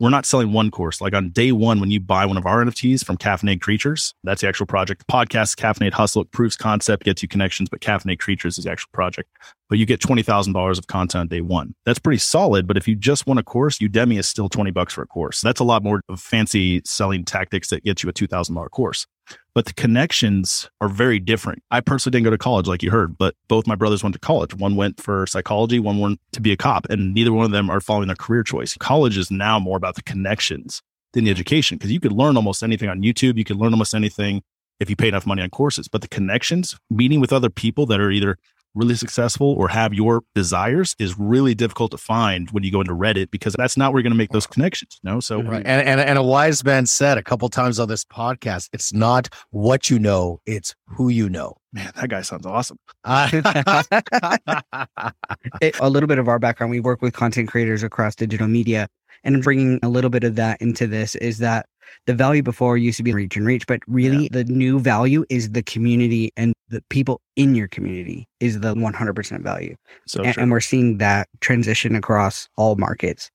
we're 0.00 0.10
not 0.10 0.24
selling 0.24 0.52
one 0.52 0.70
course. 0.70 1.00
Like 1.00 1.14
on 1.14 1.28
day 1.28 1.52
one, 1.52 1.78
when 1.78 1.90
you 1.90 2.00
buy 2.00 2.24
one 2.24 2.38
of 2.38 2.46
our 2.46 2.64
NFTs 2.64 3.04
from 3.04 3.18
Caffeinated 3.18 3.60
Creatures, 3.60 4.14
that's 4.24 4.40
the 4.40 4.48
actual 4.48 4.66
project. 4.66 5.04
The 5.06 5.12
podcast, 5.12 5.56
Caffeinated 5.56 5.92
Hustle, 5.92 6.22
it 6.22 6.30
proves 6.32 6.56
concept, 6.56 7.04
gets 7.04 7.22
you 7.22 7.28
connections, 7.28 7.68
but 7.68 7.80
Caffeinated 7.80 8.18
Creatures 8.18 8.56
is 8.56 8.64
the 8.64 8.70
actual 8.70 8.88
project. 8.94 9.28
But 9.68 9.78
you 9.78 9.84
get 9.84 10.00
$20,000 10.00 10.78
of 10.78 10.86
content 10.86 11.20
on 11.20 11.28
day 11.28 11.42
one. 11.42 11.74
That's 11.84 11.98
pretty 11.98 12.18
solid. 12.18 12.66
But 12.66 12.78
if 12.78 12.88
you 12.88 12.96
just 12.96 13.26
want 13.26 13.38
a 13.38 13.42
course, 13.42 13.78
Udemy 13.78 14.18
is 14.18 14.26
still 14.26 14.48
20 14.48 14.70
bucks 14.70 14.94
for 14.94 15.02
a 15.02 15.06
course. 15.06 15.42
That's 15.42 15.60
a 15.60 15.64
lot 15.64 15.84
more 15.84 16.00
of 16.08 16.18
fancy 16.18 16.80
selling 16.86 17.24
tactics 17.24 17.68
that 17.68 17.84
get 17.84 18.02
you 18.02 18.08
a 18.08 18.12
$2,000 18.12 18.70
course. 18.70 19.06
But 19.54 19.66
the 19.66 19.74
connections 19.74 20.70
are 20.80 20.88
very 20.88 21.18
different. 21.18 21.62
I 21.70 21.80
personally 21.80 22.12
didn't 22.12 22.24
go 22.24 22.30
to 22.30 22.38
college, 22.38 22.66
like 22.66 22.82
you 22.82 22.90
heard, 22.90 23.18
but 23.18 23.34
both 23.48 23.66
my 23.66 23.74
brothers 23.74 24.02
went 24.02 24.14
to 24.14 24.20
college. 24.20 24.54
One 24.54 24.76
went 24.76 25.00
for 25.00 25.26
psychology, 25.26 25.78
one 25.80 25.98
went 25.98 26.20
to 26.32 26.40
be 26.40 26.52
a 26.52 26.56
cop, 26.56 26.86
and 26.88 27.12
neither 27.12 27.32
one 27.32 27.44
of 27.44 27.50
them 27.50 27.68
are 27.68 27.80
following 27.80 28.06
their 28.06 28.16
career 28.16 28.44
choice. 28.44 28.76
College 28.78 29.18
is 29.18 29.30
now 29.30 29.58
more 29.58 29.76
about 29.76 29.96
the 29.96 30.02
connections 30.02 30.82
than 31.12 31.24
the 31.24 31.30
education 31.30 31.76
because 31.76 31.90
you 31.90 32.00
could 32.00 32.12
learn 32.12 32.36
almost 32.36 32.62
anything 32.62 32.88
on 32.88 33.02
YouTube. 33.02 33.36
You 33.36 33.44
could 33.44 33.56
learn 33.56 33.72
almost 33.72 33.94
anything 33.94 34.42
if 34.78 34.88
you 34.88 34.96
pay 34.96 35.08
enough 35.08 35.26
money 35.26 35.42
on 35.42 35.50
courses. 35.50 35.88
But 35.88 36.02
the 36.02 36.08
connections, 36.08 36.76
meeting 36.88 37.20
with 37.20 37.32
other 37.32 37.50
people 37.50 37.86
that 37.86 38.00
are 38.00 38.10
either 38.10 38.38
really 38.74 38.94
successful 38.94 39.54
or 39.58 39.68
have 39.68 39.92
your 39.92 40.22
desires 40.34 40.94
is 40.98 41.18
really 41.18 41.54
difficult 41.54 41.90
to 41.90 41.98
find 41.98 42.50
when 42.50 42.62
you 42.62 42.70
go 42.70 42.80
into 42.80 42.94
Reddit 42.94 43.30
because 43.30 43.54
that's 43.54 43.76
not 43.76 43.92
where 43.92 44.00
you're 44.00 44.04
going 44.04 44.12
to 44.12 44.18
make 44.18 44.30
those 44.30 44.46
connections. 44.46 44.98
No, 45.02 45.20
so 45.20 45.40
mm-hmm. 45.40 45.50
Right. 45.50 45.66
And, 45.66 45.86
and 45.86 46.00
and 46.00 46.18
a 46.18 46.22
wise 46.22 46.64
man 46.64 46.86
said 46.86 47.18
a 47.18 47.22
couple 47.22 47.48
times 47.48 47.80
on 47.80 47.88
this 47.88 48.04
podcast, 48.04 48.68
it's 48.72 48.92
not 48.92 49.28
what 49.50 49.90
you 49.90 49.98
know, 49.98 50.40
it's 50.46 50.74
who 50.86 51.08
you 51.08 51.28
know. 51.28 51.56
man, 51.72 51.90
that 51.96 52.08
guy 52.08 52.22
sounds 52.22 52.46
awesome. 52.46 52.78
it, 55.60 55.78
a 55.80 55.90
little 55.90 56.06
bit 56.06 56.18
of 56.18 56.28
our 56.28 56.38
background, 56.38 56.70
we 56.70 56.80
work 56.80 57.02
with 57.02 57.14
content 57.14 57.48
creators 57.48 57.82
across 57.82 58.14
digital 58.14 58.48
media. 58.48 58.88
And 59.22 59.42
bringing 59.42 59.78
a 59.82 59.90
little 59.90 60.08
bit 60.08 60.24
of 60.24 60.36
that 60.36 60.62
into 60.62 60.86
this 60.86 61.14
is 61.16 61.38
that 61.38 61.66
the 62.06 62.14
value 62.14 62.42
before 62.42 62.78
used 62.78 62.96
to 62.96 63.02
be 63.02 63.12
reach 63.12 63.36
and 63.36 63.44
reach, 63.44 63.66
but 63.66 63.80
really 63.86 64.28
the 64.28 64.44
new 64.44 64.80
value 64.80 65.24
is 65.28 65.50
the 65.50 65.62
community 65.62 66.32
and 66.36 66.54
the 66.70 66.82
people 66.88 67.20
in 67.36 67.54
your 67.54 67.68
community 67.68 68.26
is 68.40 68.60
the 68.60 68.74
100% 68.74 69.42
value. 69.42 69.76
So 70.06 70.22
and, 70.22 70.38
and 70.38 70.50
we're 70.50 70.60
seeing 70.60 70.98
that 70.98 71.28
transition 71.40 71.94
across 71.94 72.48
all 72.56 72.76
markets. 72.76 73.30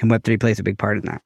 And 0.00 0.10
Web3 0.10 0.40
plays 0.40 0.58
a 0.58 0.62
big 0.62 0.78
part 0.78 0.96
in 0.98 1.04
that. 1.06 1.22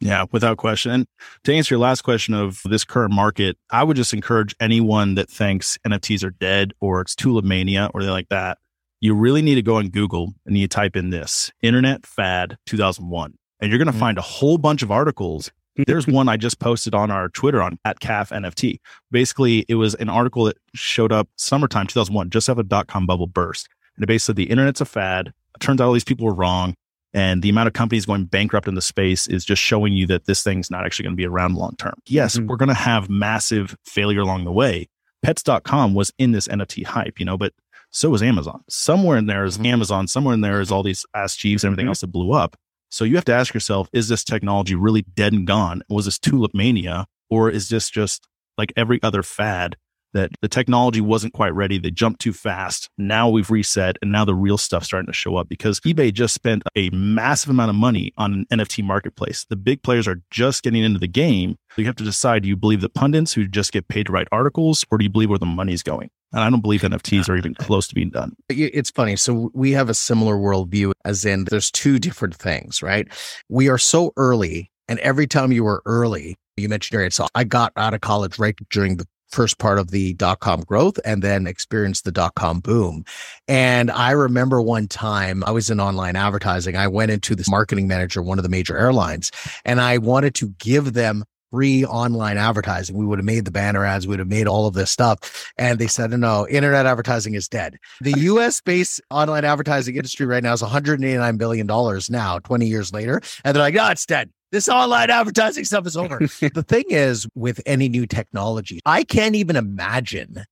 Yeah, 0.00 0.24
without 0.32 0.56
question. 0.56 0.90
And 0.92 1.06
to 1.44 1.54
answer 1.54 1.74
your 1.74 1.80
last 1.80 2.02
question 2.02 2.32
of 2.34 2.62
this 2.64 2.84
current 2.84 3.12
market, 3.12 3.58
I 3.70 3.82
would 3.84 3.96
just 3.96 4.14
encourage 4.14 4.54
anyone 4.58 5.14
that 5.16 5.28
thinks 5.28 5.78
NFTs 5.86 6.24
are 6.24 6.30
dead 6.30 6.72
or 6.80 7.02
it's 7.02 7.14
tulip 7.14 7.44
mania 7.44 7.90
or 7.92 8.02
they 8.02 8.08
like 8.10 8.30
that. 8.30 8.56
You 9.02 9.14
really 9.14 9.42
need 9.42 9.56
to 9.56 9.62
go 9.62 9.76
on 9.76 9.88
Google 9.90 10.32
and 10.46 10.56
you 10.56 10.68
type 10.68 10.96
in 10.96 11.10
this 11.10 11.50
Internet 11.62 12.06
Fad 12.06 12.56
2001, 12.66 13.34
and 13.60 13.70
you're 13.70 13.78
going 13.78 13.86
to 13.92 13.92
Mhm. 13.92 14.00
find 14.00 14.18
a 14.18 14.22
whole 14.22 14.56
bunch 14.58 14.82
of 14.82 14.90
articles. 14.90 15.50
There's 15.86 16.06
one 16.06 16.28
I 16.28 16.36
just 16.36 16.58
posted 16.58 16.94
on 16.94 17.10
our 17.10 17.28
Twitter 17.28 17.62
on 17.62 17.78
at 17.84 18.00
CAF 18.00 18.30
NFT. 18.30 18.78
Basically, 19.10 19.64
it 19.68 19.74
was 19.76 19.94
an 19.96 20.08
article 20.08 20.44
that 20.44 20.56
showed 20.74 21.12
up 21.12 21.28
summertime 21.36 21.86
2001, 21.86 22.30
just 22.30 22.48
after 22.48 22.62
the 22.62 22.68
dot 22.68 22.86
com 22.86 23.06
bubble 23.06 23.26
burst. 23.26 23.68
And 23.96 24.02
it 24.04 24.06
basically 24.06 24.18
said 24.32 24.36
the 24.36 24.50
internet's 24.50 24.80
a 24.80 24.84
fad. 24.84 25.28
It 25.28 25.60
turns 25.60 25.80
out 25.80 25.86
all 25.86 25.92
these 25.92 26.04
people 26.04 26.26
were 26.26 26.34
wrong. 26.34 26.74
And 27.12 27.42
the 27.42 27.48
amount 27.50 27.66
of 27.66 27.72
companies 27.72 28.06
going 28.06 28.26
bankrupt 28.26 28.68
in 28.68 28.76
the 28.76 28.82
space 28.82 29.26
is 29.26 29.44
just 29.44 29.60
showing 29.60 29.92
you 29.92 30.06
that 30.06 30.26
this 30.26 30.44
thing's 30.44 30.70
not 30.70 30.86
actually 30.86 31.02
going 31.04 31.14
to 31.14 31.20
be 31.20 31.26
around 31.26 31.56
long 31.56 31.74
term. 31.76 31.94
Yes, 32.06 32.36
Mhm. 32.38 32.46
we're 32.46 32.56
going 32.56 32.68
to 32.68 32.74
have 32.74 33.10
massive 33.10 33.76
failure 33.84 34.20
along 34.20 34.44
the 34.44 34.52
way, 34.52 34.86
pets.com 35.22 35.94
was 35.94 36.12
in 36.18 36.30
this 36.30 36.46
NFT 36.46 36.84
hype, 36.84 37.18
you 37.18 37.26
know, 37.26 37.36
but 37.36 37.52
so 37.90 38.10
was 38.10 38.22
Amazon. 38.22 38.62
Somewhere 38.68 39.18
in 39.18 39.26
there 39.26 39.44
is 39.44 39.58
Mhm. 39.58 39.66
Amazon, 39.66 40.06
somewhere 40.06 40.34
in 40.34 40.40
there 40.40 40.60
is 40.60 40.70
all 40.70 40.84
these 40.84 41.04
Ask 41.12 41.38
Jeeves 41.40 41.64
and 41.64 41.72
everything 41.72 41.86
Mhm. 41.86 41.90
else 41.90 42.00
that 42.02 42.12
blew 42.12 42.30
up. 42.30 42.56
So 42.90 43.04
you 43.04 43.14
have 43.14 43.24
to 43.26 43.32
ask 43.32 43.54
yourself, 43.54 43.88
is 43.92 44.08
this 44.08 44.24
technology 44.24 44.74
really 44.74 45.02
dead 45.02 45.32
and 45.32 45.46
gone? 45.46 45.82
Was 45.88 46.04
this 46.06 46.18
tulip 46.18 46.52
mania? 46.54 47.06
Or 47.30 47.48
is 47.48 47.68
this 47.68 47.88
just 47.88 48.26
like 48.58 48.72
every 48.76 49.00
other 49.02 49.22
fad 49.22 49.76
that 50.12 50.30
the 50.42 50.48
technology 50.48 51.00
wasn't 51.00 51.32
quite 51.32 51.54
ready? 51.54 51.78
They 51.78 51.90
jumped 51.90 52.20
too 52.20 52.32
fast. 52.32 52.88
Now 52.98 53.28
we've 53.28 53.50
reset 53.50 53.96
and 54.02 54.10
now 54.12 54.24
the 54.24 54.34
real 54.34 54.58
stuff's 54.58 54.86
starting 54.86 55.06
to 55.06 55.12
show 55.12 55.36
up 55.36 55.48
because 55.48 55.80
eBay 55.80 56.12
just 56.12 56.34
spent 56.34 56.62
a 56.76 56.90
massive 56.90 57.50
amount 57.50 57.70
of 57.70 57.76
money 57.76 58.12
on 58.16 58.46
an 58.50 58.58
NFT 58.58 58.84
marketplace. 58.84 59.46
The 59.48 59.56
big 59.56 59.82
players 59.82 60.08
are 60.08 60.20
just 60.30 60.62
getting 60.62 60.82
into 60.82 60.98
the 60.98 61.08
game. 61.08 61.56
You 61.76 61.84
have 61.86 61.96
to 61.96 62.04
decide, 62.04 62.42
do 62.42 62.48
you 62.48 62.56
believe 62.56 62.80
the 62.80 62.88
pundits 62.88 63.32
who 63.32 63.46
just 63.46 63.72
get 63.72 63.88
paid 63.88 64.06
to 64.06 64.12
write 64.12 64.28
articles 64.32 64.84
or 64.90 64.98
do 64.98 65.04
you 65.04 65.10
believe 65.10 65.30
where 65.30 65.38
the 65.38 65.46
money's 65.46 65.82
going? 65.82 66.10
And 66.32 66.42
I 66.42 66.50
don't 66.50 66.60
believe 66.60 66.82
NFTs 66.82 67.28
are 67.28 67.36
even 67.36 67.54
close 67.54 67.88
to 67.88 67.94
being 67.94 68.10
done. 68.10 68.36
It's 68.48 68.90
funny. 68.90 69.16
So 69.16 69.50
we 69.52 69.72
have 69.72 69.88
a 69.88 69.94
similar 69.94 70.36
worldview, 70.36 70.92
as 71.04 71.24
in 71.24 71.44
there's 71.44 71.70
two 71.72 71.98
different 71.98 72.36
things, 72.36 72.82
right? 72.82 73.08
We 73.48 73.68
are 73.68 73.78
so 73.78 74.12
early, 74.16 74.70
and 74.86 75.00
every 75.00 75.26
time 75.26 75.50
you 75.50 75.64
were 75.64 75.82
early, 75.86 76.36
you 76.56 76.68
mentioned 76.68 76.96
earlier, 76.96 77.10
so 77.10 77.26
I 77.34 77.42
got 77.42 77.72
out 77.76 77.94
of 77.94 78.00
college 78.00 78.38
right 78.38 78.56
during 78.70 78.98
the 78.98 79.06
first 79.30 79.58
part 79.58 79.78
of 79.78 79.90
the 79.90 80.14
dot 80.14 80.40
com 80.40 80.60
growth 80.62 80.98
and 81.04 81.22
then 81.22 81.46
experienced 81.46 82.04
the 82.04 82.12
dot 82.12 82.34
com 82.34 82.60
boom. 82.60 83.04
And 83.48 83.90
I 83.90 84.10
remember 84.10 84.60
one 84.60 84.88
time 84.88 85.44
I 85.44 85.50
was 85.50 85.70
in 85.70 85.80
online 85.80 86.16
advertising. 86.16 86.76
I 86.76 86.88
went 86.88 87.10
into 87.10 87.34
this 87.34 87.50
marketing 87.50 87.88
manager, 87.88 88.22
one 88.22 88.38
of 88.38 88.42
the 88.42 88.48
major 88.48 88.76
airlines, 88.76 89.30
and 89.64 89.80
I 89.80 89.98
wanted 89.98 90.34
to 90.36 90.48
give 90.58 90.92
them 90.92 91.24
free 91.50 91.84
online 91.84 92.38
advertising. 92.38 92.96
We 92.96 93.04
would 93.04 93.18
have 93.18 93.26
made 93.26 93.44
the 93.44 93.50
banner 93.50 93.84
ads, 93.84 94.06
we 94.06 94.10
would 94.12 94.18
have 94.20 94.28
made 94.28 94.46
all 94.46 94.66
of 94.66 94.74
this 94.74 94.90
stuff. 94.90 95.52
And 95.58 95.78
they 95.78 95.86
said, 95.86 96.10
no, 96.12 96.46
internet 96.48 96.86
advertising 96.86 97.34
is 97.34 97.48
dead. 97.48 97.76
The 98.00 98.12
US 98.20 98.60
based 98.60 99.00
online 99.10 99.44
advertising 99.44 99.96
industry 99.96 100.26
right 100.26 100.42
now 100.42 100.52
is 100.52 100.62
$189 100.62 101.38
billion 101.38 101.66
now, 101.66 102.38
20 102.38 102.66
years 102.66 102.92
later. 102.92 103.20
And 103.44 103.54
they're 103.54 103.62
like, 103.62 103.74
no, 103.74 103.90
it's 103.90 104.06
dead. 104.06 104.30
This 104.52 104.68
online 104.68 105.10
advertising 105.10 105.64
stuff 105.64 105.86
is 105.86 105.96
over. 105.96 106.18
the 106.54 106.64
thing 106.66 106.84
is, 106.88 107.26
with 107.34 107.60
any 107.66 107.88
new 107.88 108.06
technology, 108.06 108.80
I 108.84 109.04
can't 109.04 109.36
even 109.36 109.56
imagine 109.56 110.44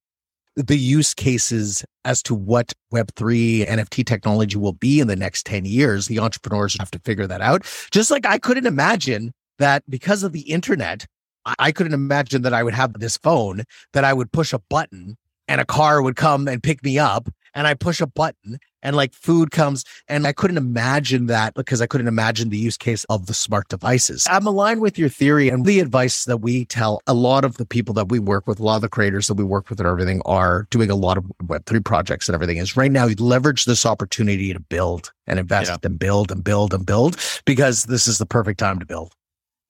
the 0.55 0.77
use 0.77 1.13
cases 1.13 1.83
as 2.05 2.23
to 2.23 2.35
what 2.35 2.73
Web3 2.93 3.67
NFT 3.67 4.05
technology 4.05 4.57
will 4.57 4.73
be 4.73 4.99
in 4.99 5.07
the 5.07 5.15
next 5.15 5.45
10 5.45 5.65
years. 5.65 6.07
The 6.07 6.19
entrepreneurs 6.19 6.77
have 6.79 6.91
to 6.91 6.99
figure 6.99 7.27
that 7.27 7.41
out. 7.41 7.63
Just 7.91 8.11
like 8.11 8.25
I 8.25 8.37
couldn't 8.37 8.65
imagine 8.65 9.31
that 9.57 9.83
because 9.89 10.23
of 10.23 10.31
the 10.31 10.41
internet, 10.41 11.05
I- 11.45 11.71
couldn't 11.71 11.93
imagine 11.93 12.41
that 12.43 12.53
I 12.53 12.63
would 12.63 12.73
have 12.73 12.93
this 12.93 13.17
phone 13.17 13.63
that 13.93 14.03
I 14.03 14.13
would 14.13 14.31
push 14.31 14.53
a 14.53 14.59
button 14.69 15.17
and 15.47 15.59
a 15.61 15.65
car 15.65 16.01
would 16.01 16.15
come 16.15 16.47
and 16.47 16.61
pick 16.61 16.83
me 16.83 16.99
up 16.99 17.29
and 17.53 17.65
I 17.65 17.73
push 17.73 18.01
a 18.01 18.07
button 18.07 18.59
and 18.81 18.95
like 18.95 19.13
food 19.13 19.51
comes 19.51 19.83
and 20.07 20.25
I 20.25 20.31
couldn't 20.33 20.57
imagine 20.57 21.27
that 21.27 21.53
because 21.53 21.81
I 21.81 21.87
couldn't 21.87 22.07
imagine 22.07 22.49
the 22.49 22.57
use 22.57 22.77
case 22.77 23.03
of 23.05 23.25
the 23.25 23.33
smart 23.33 23.67
devices. 23.69 24.25
I'm 24.29 24.45
aligned 24.45 24.81
with 24.81 24.97
your 24.97 25.09
theory 25.09 25.49
and 25.49 25.65
the 25.65 25.79
advice 25.79 26.25
that 26.25 26.37
we 26.37 26.65
tell 26.65 27.01
a 27.07 27.13
lot 27.13 27.45
of 27.45 27.57
the 27.57 27.65
people 27.65 27.93
that 27.95 28.09
we 28.09 28.19
work 28.19 28.47
with, 28.47 28.59
a 28.59 28.63
lot 28.63 28.77
of 28.77 28.81
the 28.81 28.89
creators 28.89 29.27
that 29.27 29.33
we 29.35 29.43
work 29.43 29.69
with 29.69 29.79
and 29.79 29.87
everything 29.87 30.21
are 30.25 30.67
doing 30.69 30.89
a 30.89 30.95
lot 30.95 31.17
of 31.17 31.25
web3 31.43 31.83
projects 31.83 32.27
and 32.27 32.35
everything 32.35 32.57
is 32.57 32.75
right 32.77 32.91
now 32.91 33.05
you 33.05 33.15
leverage 33.15 33.65
this 33.65 33.85
opportunity 33.85 34.53
to 34.53 34.59
build 34.59 35.11
and 35.27 35.39
invest 35.39 35.69
Yeah. 35.69 35.77
and 35.83 35.99
build 35.99 36.31
and 36.31 36.43
build 36.43 36.73
and 36.73 36.85
build 36.85 37.17
because 37.45 37.83
this 37.85 38.07
is 38.07 38.17
the 38.17 38.25
perfect 38.25 38.59
time 38.59 38.79
to 38.79 38.85
build. 38.85 39.13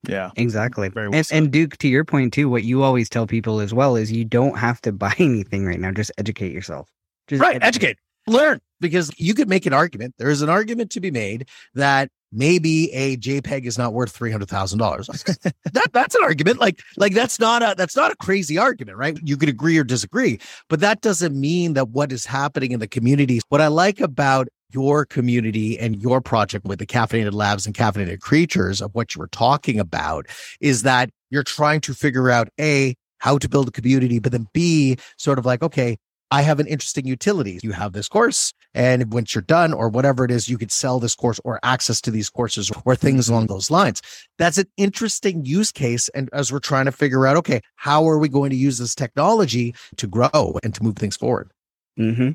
Yeah. 0.07 0.31
Exactly. 0.37 0.87
Very 0.89 1.09
well 1.09 1.17
and, 1.17 1.27
and 1.31 1.51
Duke, 1.51 1.77
to 1.79 1.87
your 1.89 2.05
point 2.05 2.31
too, 2.33 2.49
what 2.49 2.63
you 2.63 2.83
always 2.83 3.09
tell 3.09 3.27
people 3.27 3.59
as 3.59 3.73
well 3.73 3.95
is 3.97 4.11
you 4.11 4.23
don't 4.23 4.57
have 4.57 4.79
to 4.81 4.91
buy 4.93 5.13
anything 5.17 5.65
right 5.65 5.79
now. 5.79 5.91
Just 5.91 6.11
educate 6.17 6.51
yourself. 6.53 6.89
Just 7.27 7.41
right 7.41 7.61
educate 7.61 7.97
learn 8.29 8.59
because 8.79 9.11
you 9.17 9.33
could 9.33 9.49
make 9.49 9.65
an 9.65 9.73
argument. 9.73 10.15
There 10.17 10.29
is 10.29 10.41
an 10.41 10.49
argument 10.49 10.91
to 10.91 10.99
be 10.99 11.11
made 11.11 11.47
that 11.73 12.09
maybe 12.31 12.91
a 12.93 13.17
jpeg 13.17 13.65
is 13.65 13.75
not 13.75 13.91
worth 13.91 14.17
$300000 14.17 15.51
that 15.73 15.89
that's 15.91 16.13
an 16.13 16.21
argument. 16.23 16.59
Like 16.59 16.79
like 16.95 17.13
that's 17.13 17.39
not 17.39 17.63
a 17.63 17.73
that's 17.75 17.95
not 17.95 18.11
a 18.11 18.15
crazy 18.17 18.57
argument 18.57 18.97
right? 18.97 19.17
You 19.23 19.35
could 19.35 19.49
agree 19.49 19.77
or 19.77 19.83
disagree 19.83 20.39
but 20.67 20.79
that 20.81 21.01
doesn't 21.01 21.39
mean 21.39 21.73
that 21.73 21.89
what 21.89 22.11
is 22.11 22.25
happening 22.27 22.71
in 22.71 22.79
the 22.79 22.87
communities 22.87 23.41
what 23.49 23.61
i 23.61 23.67
like 23.67 23.99
about 23.99 24.47
your 24.71 25.05
community 25.05 25.79
and 25.79 26.01
your 26.01 26.21
project 26.21 26.65
with 26.65 26.79
the 26.79 26.85
caffeinated 26.85 27.33
labs 27.33 27.65
and 27.65 27.75
caffeinated 27.75 28.19
creatures 28.19 28.81
of 28.81 28.93
what 28.93 29.15
you 29.15 29.19
were 29.19 29.27
talking 29.27 29.79
about 29.79 30.27
is 30.61 30.83
that 30.83 31.09
you're 31.29 31.43
trying 31.43 31.81
to 31.81 31.93
figure 31.93 32.29
out 32.29 32.49
a 32.59 32.95
how 33.17 33.37
to 33.37 33.49
build 33.49 33.67
a 33.67 33.71
community 33.71 34.19
but 34.19 34.31
then 34.31 34.47
b 34.53 34.95
sort 35.17 35.39
of 35.39 35.45
like 35.45 35.63
okay 35.63 35.97
I 36.31 36.43
have 36.43 36.59
an 36.59 36.67
interesting 36.67 37.05
utility. 37.07 37.59
You 37.63 37.71
have 37.71 37.93
this 37.93 38.07
course, 38.07 38.53
and 38.73 39.11
once 39.11 39.33
you're 39.33 39.41
done, 39.41 39.73
or 39.73 39.89
whatever 39.89 40.23
it 40.23 40.31
is, 40.31 40.47
you 40.47 40.57
could 40.57 40.71
sell 40.71 40.99
this 40.99 41.15
course 41.15 41.39
or 41.43 41.59
access 41.63 41.99
to 42.01 42.11
these 42.11 42.29
courses 42.29 42.71
or 42.85 42.95
things 42.95 43.29
along 43.29 43.47
those 43.47 43.71
lines. 43.71 44.01
That's 44.37 44.59
an 44.59 44.67
interesting 44.77 45.43
use 45.43 45.71
case. 45.71 46.07
And 46.09 46.29
as 46.31 46.51
we're 46.51 46.59
trying 46.59 46.85
to 46.85 46.91
figure 46.91 47.25
out, 47.25 47.35
okay, 47.37 47.61
how 47.75 48.07
are 48.07 48.19
we 48.19 48.29
going 48.29 48.51
to 48.51 48.55
use 48.55 48.77
this 48.77 48.93
technology 48.93 49.73
to 49.97 50.07
grow 50.07 50.59
and 50.63 50.73
to 50.75 50.83
move 50.83 50.97
things 50.97 51.17
forward? 51.17 51.51
Mm-hmm. 51.99 52.31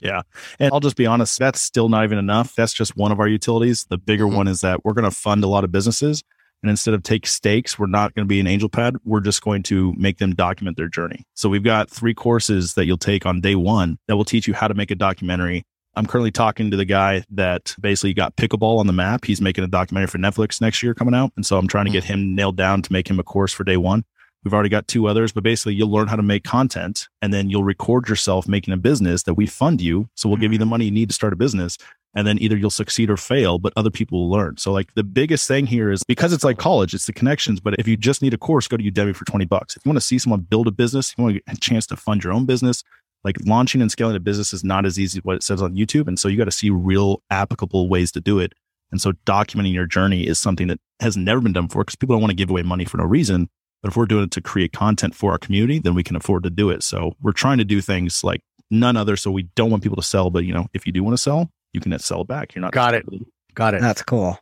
Yeah. 0.00 0.22
And 0.60 0.72
I'll 0.72 0.80
just 0.80 0.96
be 0.96 1.06
honest, 1.06 1.38
that's 1.38 1.60
still 1.60 1.88
not 1.88 2.04
even 2.04 2.18
enough. 2.18 2.54
That's 2.54 2.72
just 2.72 2.96
one 2.96 3.10
of 3.10 3.18
our 3.18 3.26
utilities. 3.26 3.84
The 3.88 3.98
bigger 3.98 4.26
Mhm. 4.26 4.34
one 4.36 4.48
is 4.48 4.60
that 4.60 4.84
we're 4.84 4.92
going 4.92 5.10
to 5.10 5.10
fund 5.10 5.42
a 5.42 5.48
lot 5.48 5.64
of 5.64 5.72
businesses. 5.72 6.22
And 6.62 6.70
instead 6.70 6.94
of 6.94 7.02
take 7.02 7.26
stakes, 7.26 7.78
we're 7.78 7.86
not 7.86 8.14
going 8.14 8.26
to 8.26 8.28
be 8.28 8.40
an 8.40 8.46
angel 8.46 8.68
pad. 8.68 8.96
We're 9.04 9.20
just 9.20 9.42
going 9.42 9.62
to 9.64 9.94
make 9.96 10.18
them 10.18 10.34
document 10.34 10.76
their 10.76 10.88
journey. 10.88 11.24
So 11.34 11.48
we've 11.48 11.62
got 11.62 11.88
three 11.88 12.14
courses 12.14 12.74
that 12.74 12.86
you'll 12.86 12.98
take 12.98 13.26
on 13.26 13.40
day 13.40 13.54
one 13.54 13.98
that 14.08 14.16
will 14.16 14.24
teach 14.24 14.48
you 14.48 14.54
how 14.54 14.68
to 14.68 14.74
make 14.74 14.90
a 14.90 14.96
documentary. 14.96 15.64
I'm 15.94 16.06
currently 16.06 16.30
talking 16.30 16.70
to 16.70 16.76
the 16.76 16.84
guy 16.84 17.24
that 17.30 17.74
basically 17.80 18.14
got 18.14 18.36
pickleball 18.36 18.78
on 18.78 18.86
the 18.86 18.92
map. 18.92 19.24
He's 19.24 19.40
making 19.40 19.64
a 19.64 19.68
documentary 19.68 20.08
for 20.08 20.18
Netflix 20.18 20.60
next 20.60 20.82
year 20.82 20.94
coming 20.94 21.14
out. 21.14 21.32
And 21.36 21.44
so 21.44 21.58
I'm 21.58 21.68
trying 21.68 21.86
to 21.86 21.90
get 21.90 22.04
mm-hmm. 22.04 22.14
him 22.14 22.34
nailed 22.34 22.56
down 22.56 22.82
to 22.82 22.92
make 22.92 23.08
him 23.08 23.18
a 23.18 23.24
course 23.24 23.52
for 23.52 23.64
day 23.64 23.76
one. 23.76 24.04
We've 24.44 24.54
already 24.54 24.68
got 24.68 24.86
two 24.86 25.08
others, 25.08 25.32
but 25.32 25.42
basically 25.42 25.74
you'll 25.74 25.90
learn 25.90 26.06
how 26.06 26.16
to 26.16 26.22
make 26.22 26.44
content 26.44 27.08
and 27.20 27.34
then 27.34 27.50
you'll 27.50 27.64
record 27.64 28.08
yourself 28.08 28.46
making 28.46 28.72
a 28.72 28.76
business 28.76 29.24
that 29.24 29.34
we 29.34 29.46
fund 29.46 29.80
you. 29.80 30.08
So 30.14 30.28
we'll 30.28 30.38
give 30.38 30.52
you 30.52 30.58
the 30.58 30.64
mm-hmm. 30.64 30.70
money 30.70 30.84
you 30.86 30.90
need 30.90 31.08
to 31.08 31.14
start 31.14 31.32
a 31.32 31.36
business. 31.36 31.76
And 32.18 32.26
then 32.26 32.36
either 32.42 32.56
you'll 32.56 32.70
succeed 32.70 33.10
or 33.10 33.16
fail, 33.16 33.60
but 33.60 33.72
other 33.76 33.92
people 33.92 34.18
will 34.18 34.30
learn. 34.36 34.56
So 34.56 34.72
like 34.72 34.92
the 34.94 35.04
biggest 35.04 35.46
thing 35.46 35.66
here 35.66 35.92
is 35.92 36.02
because 36.02 36.32
it's 36.32 36.42
like 36.42 36.58
college, 36.58 36.92
it's 36.92 37.06
the 37.06 37.12
connections. 37.12 37.60
But 37.60 37.76
if 37.78 37.86
you 37.86 37.96
just 37.96 38.22
need 38.22 38.34
a 38.34 38.36
course, 38.36 38.66
go 38.66 38.76
to 38.76 38.82
Udemy 38.82 39.14
for 39.14 39.24
20 39.24 39.44
bucks. 39.44 39.76
If 39.76 39.86
you 39.86 39.90
want 39.90 39.98
to 39.98 40.04
see 40.04 40.18
someone 40.18 40.40
build 40.40 40.66
a 40.66 40.72
business, 40.72 41.14
you 41.16 41.22
want 41.22 41.40
a 41.46 41.56
chance 41.60 41.86
to 41.86 41.96
fund 41.96 42.24
your 42.24 42.32
own 42.32 42.44
business, 42.44 42.82
like 43.22 43.36
launching 43.46 43.80
and 43.80 43.88
scaling 43.88 44.16
a 44.16 44.20
business 44.20 44.52
is 44.52 44.64
not 44.64 44.84
as 44.84 44.98
easy 44.98 45.20
as 45.20 45.24
what 45.24 45.36
it 45.36 45.44
says 45.44 45.62
on 45.62 45.76
YouTube. 45.76 46.08
And 46.08 46.18
so 46.18 46.26
you 46.26 46.36
got 46.36 46.46
to 46.46 46.50
see 46.50 46.70
real 46.70 47.22
applicable 47.30 47.88
ways 47.88 48.10
to 48.10 48.20
do 48.20 48.40
it. 48.40 48.52
And 48.90 49.00
so 49.00 49.12
documenting 49.24 49.72
your 49.72 49.86
journey 49.86 50.26
is 50.26 50.40
something 50.40 50.66
that 50.66 50.80
has 50.98 51.16
never 51.16 51.40
been 51.40 51.52
done 51.52 51.68
before 51.68 51.84
because 51.84 51.94
people 51.94 52.16
don't 52.16 52.22
want 52.22 52.32
to 52.32 52.36
give 52.36 52.50
away 52.50 52.62
money 52.62 52.84
for 52.84 52.96
no 52.96 53.04
reason. 53.04 53.48
But 53.80 53.92
if 53.92 53.96
we're 53.96 54.06
doing 54.06 54.24
it 54.24 54.32
to 54.32 54.40
create 54.40 54.72
content 54.72 55.14
for 55.14 55.30
our 55.30 55.38
community, 55.38 55.78
then 55.78 55.94
we 55.94 56.02
can 56.02 56.16
afford 56.16 56.42
to 56.42 56.50
do 56.50 56.70
it. 56.70 56.82
So 56.82 57.14
we're 57.22 57.30
trying 57.30 57.58
to 57.58 57.64
do 57.64 57.80
things 57.80 58.24
like 58.24 58.40
none 58.72 58.96
other. 58.96 59.14
So 59.14 59.30
we 59.30 59.44
don't 59.54 59.70
want 59.70 59.84
people 59.84 59.94
to 59.94 60.02
sell, 60.02 60.30
but 60.30 60.44
you 60.44 60.52
know, 60.52 60.66
if 60.72 60.84
you 60.84 60.92
do 60.92 61.04
want 61.04 61.14
to 61.14 61.22
sell, 61.22 61.48
you 61.86 61.90
can 61.90 61.98
sell 61.98 62.22
it 62.22 62.28
back. 62.28 62.54
You're 62.54 62.62
not 62.62 62.72
Got 62.72 62.94
it. 62.94 63.06
Got 63.54 63.74
it. 63.74 63.80
That's 63.80 64.02
cool. 64.02 64.38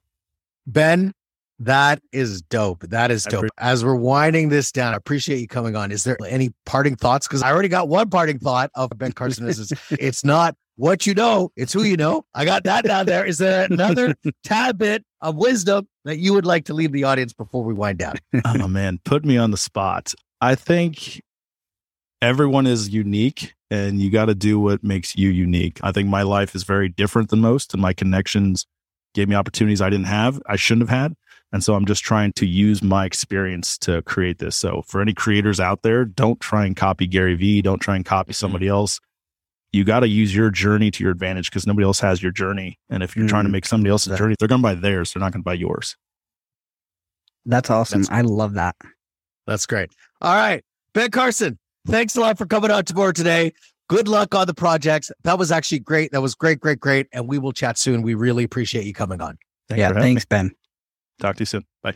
Ben, 0.66 1.12
that 1.58 2.00
is 2.12 2.42
dope. 2.42 2.82
That 2.82 3.10
is 3.10 3.24
dope. 3.24 3.44
appre- 3.44 3.48
As 3.58 3.84
we're 3.84 3.94
winding 3.94 4.48
this 4.50 4.70
down, 4.72 4.92
I 4.92 4.96
appreciate 4.96 5.38
you 5.38 5.48
coming 5.48 5.76
on. 5.76 5.90
Is 5.90 6.04
there 6.04 6.16
any 6.28 6.52
parting 6.66 6.96
thoughts? 6.96 7.26
Because 7.26 7.42
I 7.42 7.50
already 7.50 7.68
got 7.68 7.88
one 7.88 8.10
parting 8.10 8.38
thought 8.38 8.70
of 8.74 8.90
Ben 8.96 9.12
Carson. 9.12 9.48
Is 9.48 9.58
is 9.58 9.72
it's 9.92 10.24
not 10.24 10.54
what 10.76 11.06
you 11.06 11.14
know, 11.14 11.50
it's 11.56 11.72
who 11.72 11.82
you 11.84 11.96
know. 11.96 12.24
I 12.34 12.44
got 12.44 12.64
that 12.64 12.84
down 12.84 13.06
there. 13.06 13.24
Is 13.24 13.38
there 13.38 13.66
another 13.70 14.14
tad 14.44 14.76
bit 14.76 15.04
of 15.22 15.36
wisdom 15.36 15.88
that 16.04 16.18
you 16.18 16.34
would 16.34 16.44
like 16.44 16.66
to 16.66 16.74
leave 16.74 16.92
the 16.92 17.04
audience 17.04 17.32
before 17.32 17.64
we 17.64 17.72
wind 17.72 17.98
down? 17.98 18.16
oh 18.44 18.68
man, 18.68 19.00
put 19.04 19.24
me 19.24 19.38
on 19.38 19.50
the 19.50 19.56
spot. 19.56 20.14
I 20.42 20.54
think 20.54 21.22
everyone 22.26 22.66
is 22.66 22.88
unique 22.88 23.54
and 23.70 24.00
you 24.00 24.10
got 24.10 24.26
to 24.26 24.34
do 24.34 24.58
what 24.58 24.82
makes 24.82 25.16
you 25.16 25.30
unique. 25.30 25.78
I 25.82 25.92
think 25.92 26.08
my 26.08 26.22
life 26.22 26.54
is 26.56 26.64
very 26.64 26.88
different 26.88 27.30
than 27.30 27.40
most 27.40 27.72
and 27.72 27.80
my 27.80 27.92
connections 27.92 28.66
gave 29.14 29.28
me 29.28 29.36
opportunities 29.36 29.80
I 29.80 29.90
didn't 29.90 30.06
have, 30.06 30.42
I 30.46 30.56
shouldn't 30.56 30.88
have 30.88 30.98
had. 30.98 31.14
And 31.52 31.62
so 31.62 31.74
I'm 31.74 31.86
just 31.86 32.02
trying 32.02 32.32
to 32.34 32.44
use 32.46 32.82
my 32.82 33.04
experience 33.06 33.78
to 33.78 34.02
create 34.02 34.38
this. 34.38 34.56
So 34.56 34.82
for 34.88 35.00
any 35.00 35.14
creators 35.14 35.60
out 35.60 35.82
there, 35.82 36.04
don't 36.04 36.40
try 36.40 36.66
and 36.66 36.74
copy 36.76 37.06
Gary 37.06 37.36
Vee, 37.36 37.62
don't 37.62 37.78
try 37.78 37.94
and 37.94 38.04
copy 38.04 38.32
somebody 38.32 38.66
else. 38.66 38.98
You 39.72 39.84
got 39.84 40.00
to 40.00 40.08
use 40.08 40.34
your 40.34 40.50
journey 40.50 40.90
to 40.90 41.04
your 41.04 41.12
advantage 41.12 41.48
because 41.48 41.66
nobody 41.66 41.84
else 41.84 42.00
has 42.00 42.20
your 42.22 42.32
journey. 42.32 42.78
And 42.90 43.02
if 43.04 43.16
you're 43.16 43.28
trying 43.28 43.44
to 43.44 43.48
Mhm. 43.48 43.52
make 43.52 43.66
somebody 43.66 43.90
else's 43.90 44.10
Yeah. 44.10 44.16
journey, 44.18 44.34
they're 44.38 44.48
going 44.48 44.60
to 44.60 44.62
buy 44.62 44.74
theirs. 44.74 45.12
They're 45.12 45.20
not 45.20 45.32
going 45.32 45.42
to 45.42 45.44
buy 45.44 45.54
yours. 45.54 45.96
That's 47.44 47.70
awesome. 47.70 48.02
That's- 48.02 48.18
I 48.18 48.22
love 48.22 48.54
that. 48.54 48.74
That's 49.46 49.66
great. 49.66 49.90
All 50.20 50.34
right. 50.34 50.64
Ben 50.92 51.10
Carson, 51.10 51.58
thanks 51.86 52.16
a 52.16 52.20
lot 52.20 52.38
for 52.38 52.46
coming 52.46 52.70
out 52.70 52.86
to 52.86 52.94
board 52.94 53.16
today. 53.16 53.52
Good 53.88 54.08
luck 54.08 54.34
on 54.34 54.46
the 54.46 54.54
projects. 54.54 55.10
That 55.22 55.38
was 55.38 55.52
actually 55.52 55.78
great. 55.80 56.10
That 56.12 56.20
was 56.20 56.34
great, 56.34 56.60
great, 56.60 56.80
great. 56.80 57.06
And 57.12 57.28
we 57.28 57.38
will 57.38 57.52
chat 57.52 57.78
soon. 57.78 58.02
We 58.02 58.14
really 58.14 58.44
appreciate 58.44 58.84
you 58.84 58.92
coming 58.92 59.20
on. 59.20 59.38
Thanks 59.68 59.80
yeah. 59.80 59.88
for 59.88 59.94
me. 59.94 60.00
Thanks, 60.00 60.24
Ben. 60.24 60.50
Talk 61.20 61.36
to 61.36 61.42
you 61.42 61.46
soon. 61.46 61.64
Bye. 61.82 61.94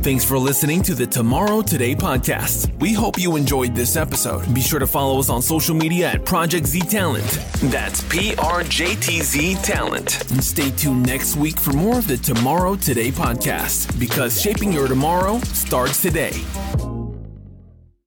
Thanks 0.00 0.24
for 0.24 0.38
listening 0.38 0.80
to 0.82 0.94
the 0.94 1.06
Tomorrow 1.06 1.60
Today 1.60 1.94
podcast. 1.94 2.80
We 2.80 2.94
hope 2.94 3.18
you 3.18 3.36
enjoyed 3.36 3.74
this 3.74 3.94
episode. 3.96 4.54
Be 4.54 4.62
sure 4.62 4.78
to 4.78 4.86
follow 4.86 5.18
us 5.18 5.28
on 5.28 5.42
social 5.42 5.74
media 5.74 6.12
at 6.12 6.24
Project 6.24 6.66
Z 6.66 6.80
Talent. 6.82 7.26
That's 7.64 8.02
P 8.04 8.34
R 8.36 8.62
J 8.62 8.94
T 8.94 9.20
Z 9.20 9.56
Talent. 9.56 10.30
And 10.30 10.42
stay 10.42 10.70
tuned 10.70 11.04
next 11.04 11.36
week 11.36 11.60
for 11.60 11.72
more 11.72 11.98
of 11.98 12.06
the 12.06 12.16
Tomorrow 12.16 12.76
Today 12.76 13.10
podcast 13.10 13.98
because 13.98 14.40
shaping 14.40 14.72
your 14.72 14.88
tomorrow 14.88 15.40
starts 15.40 16.00
today. 16.00 16.42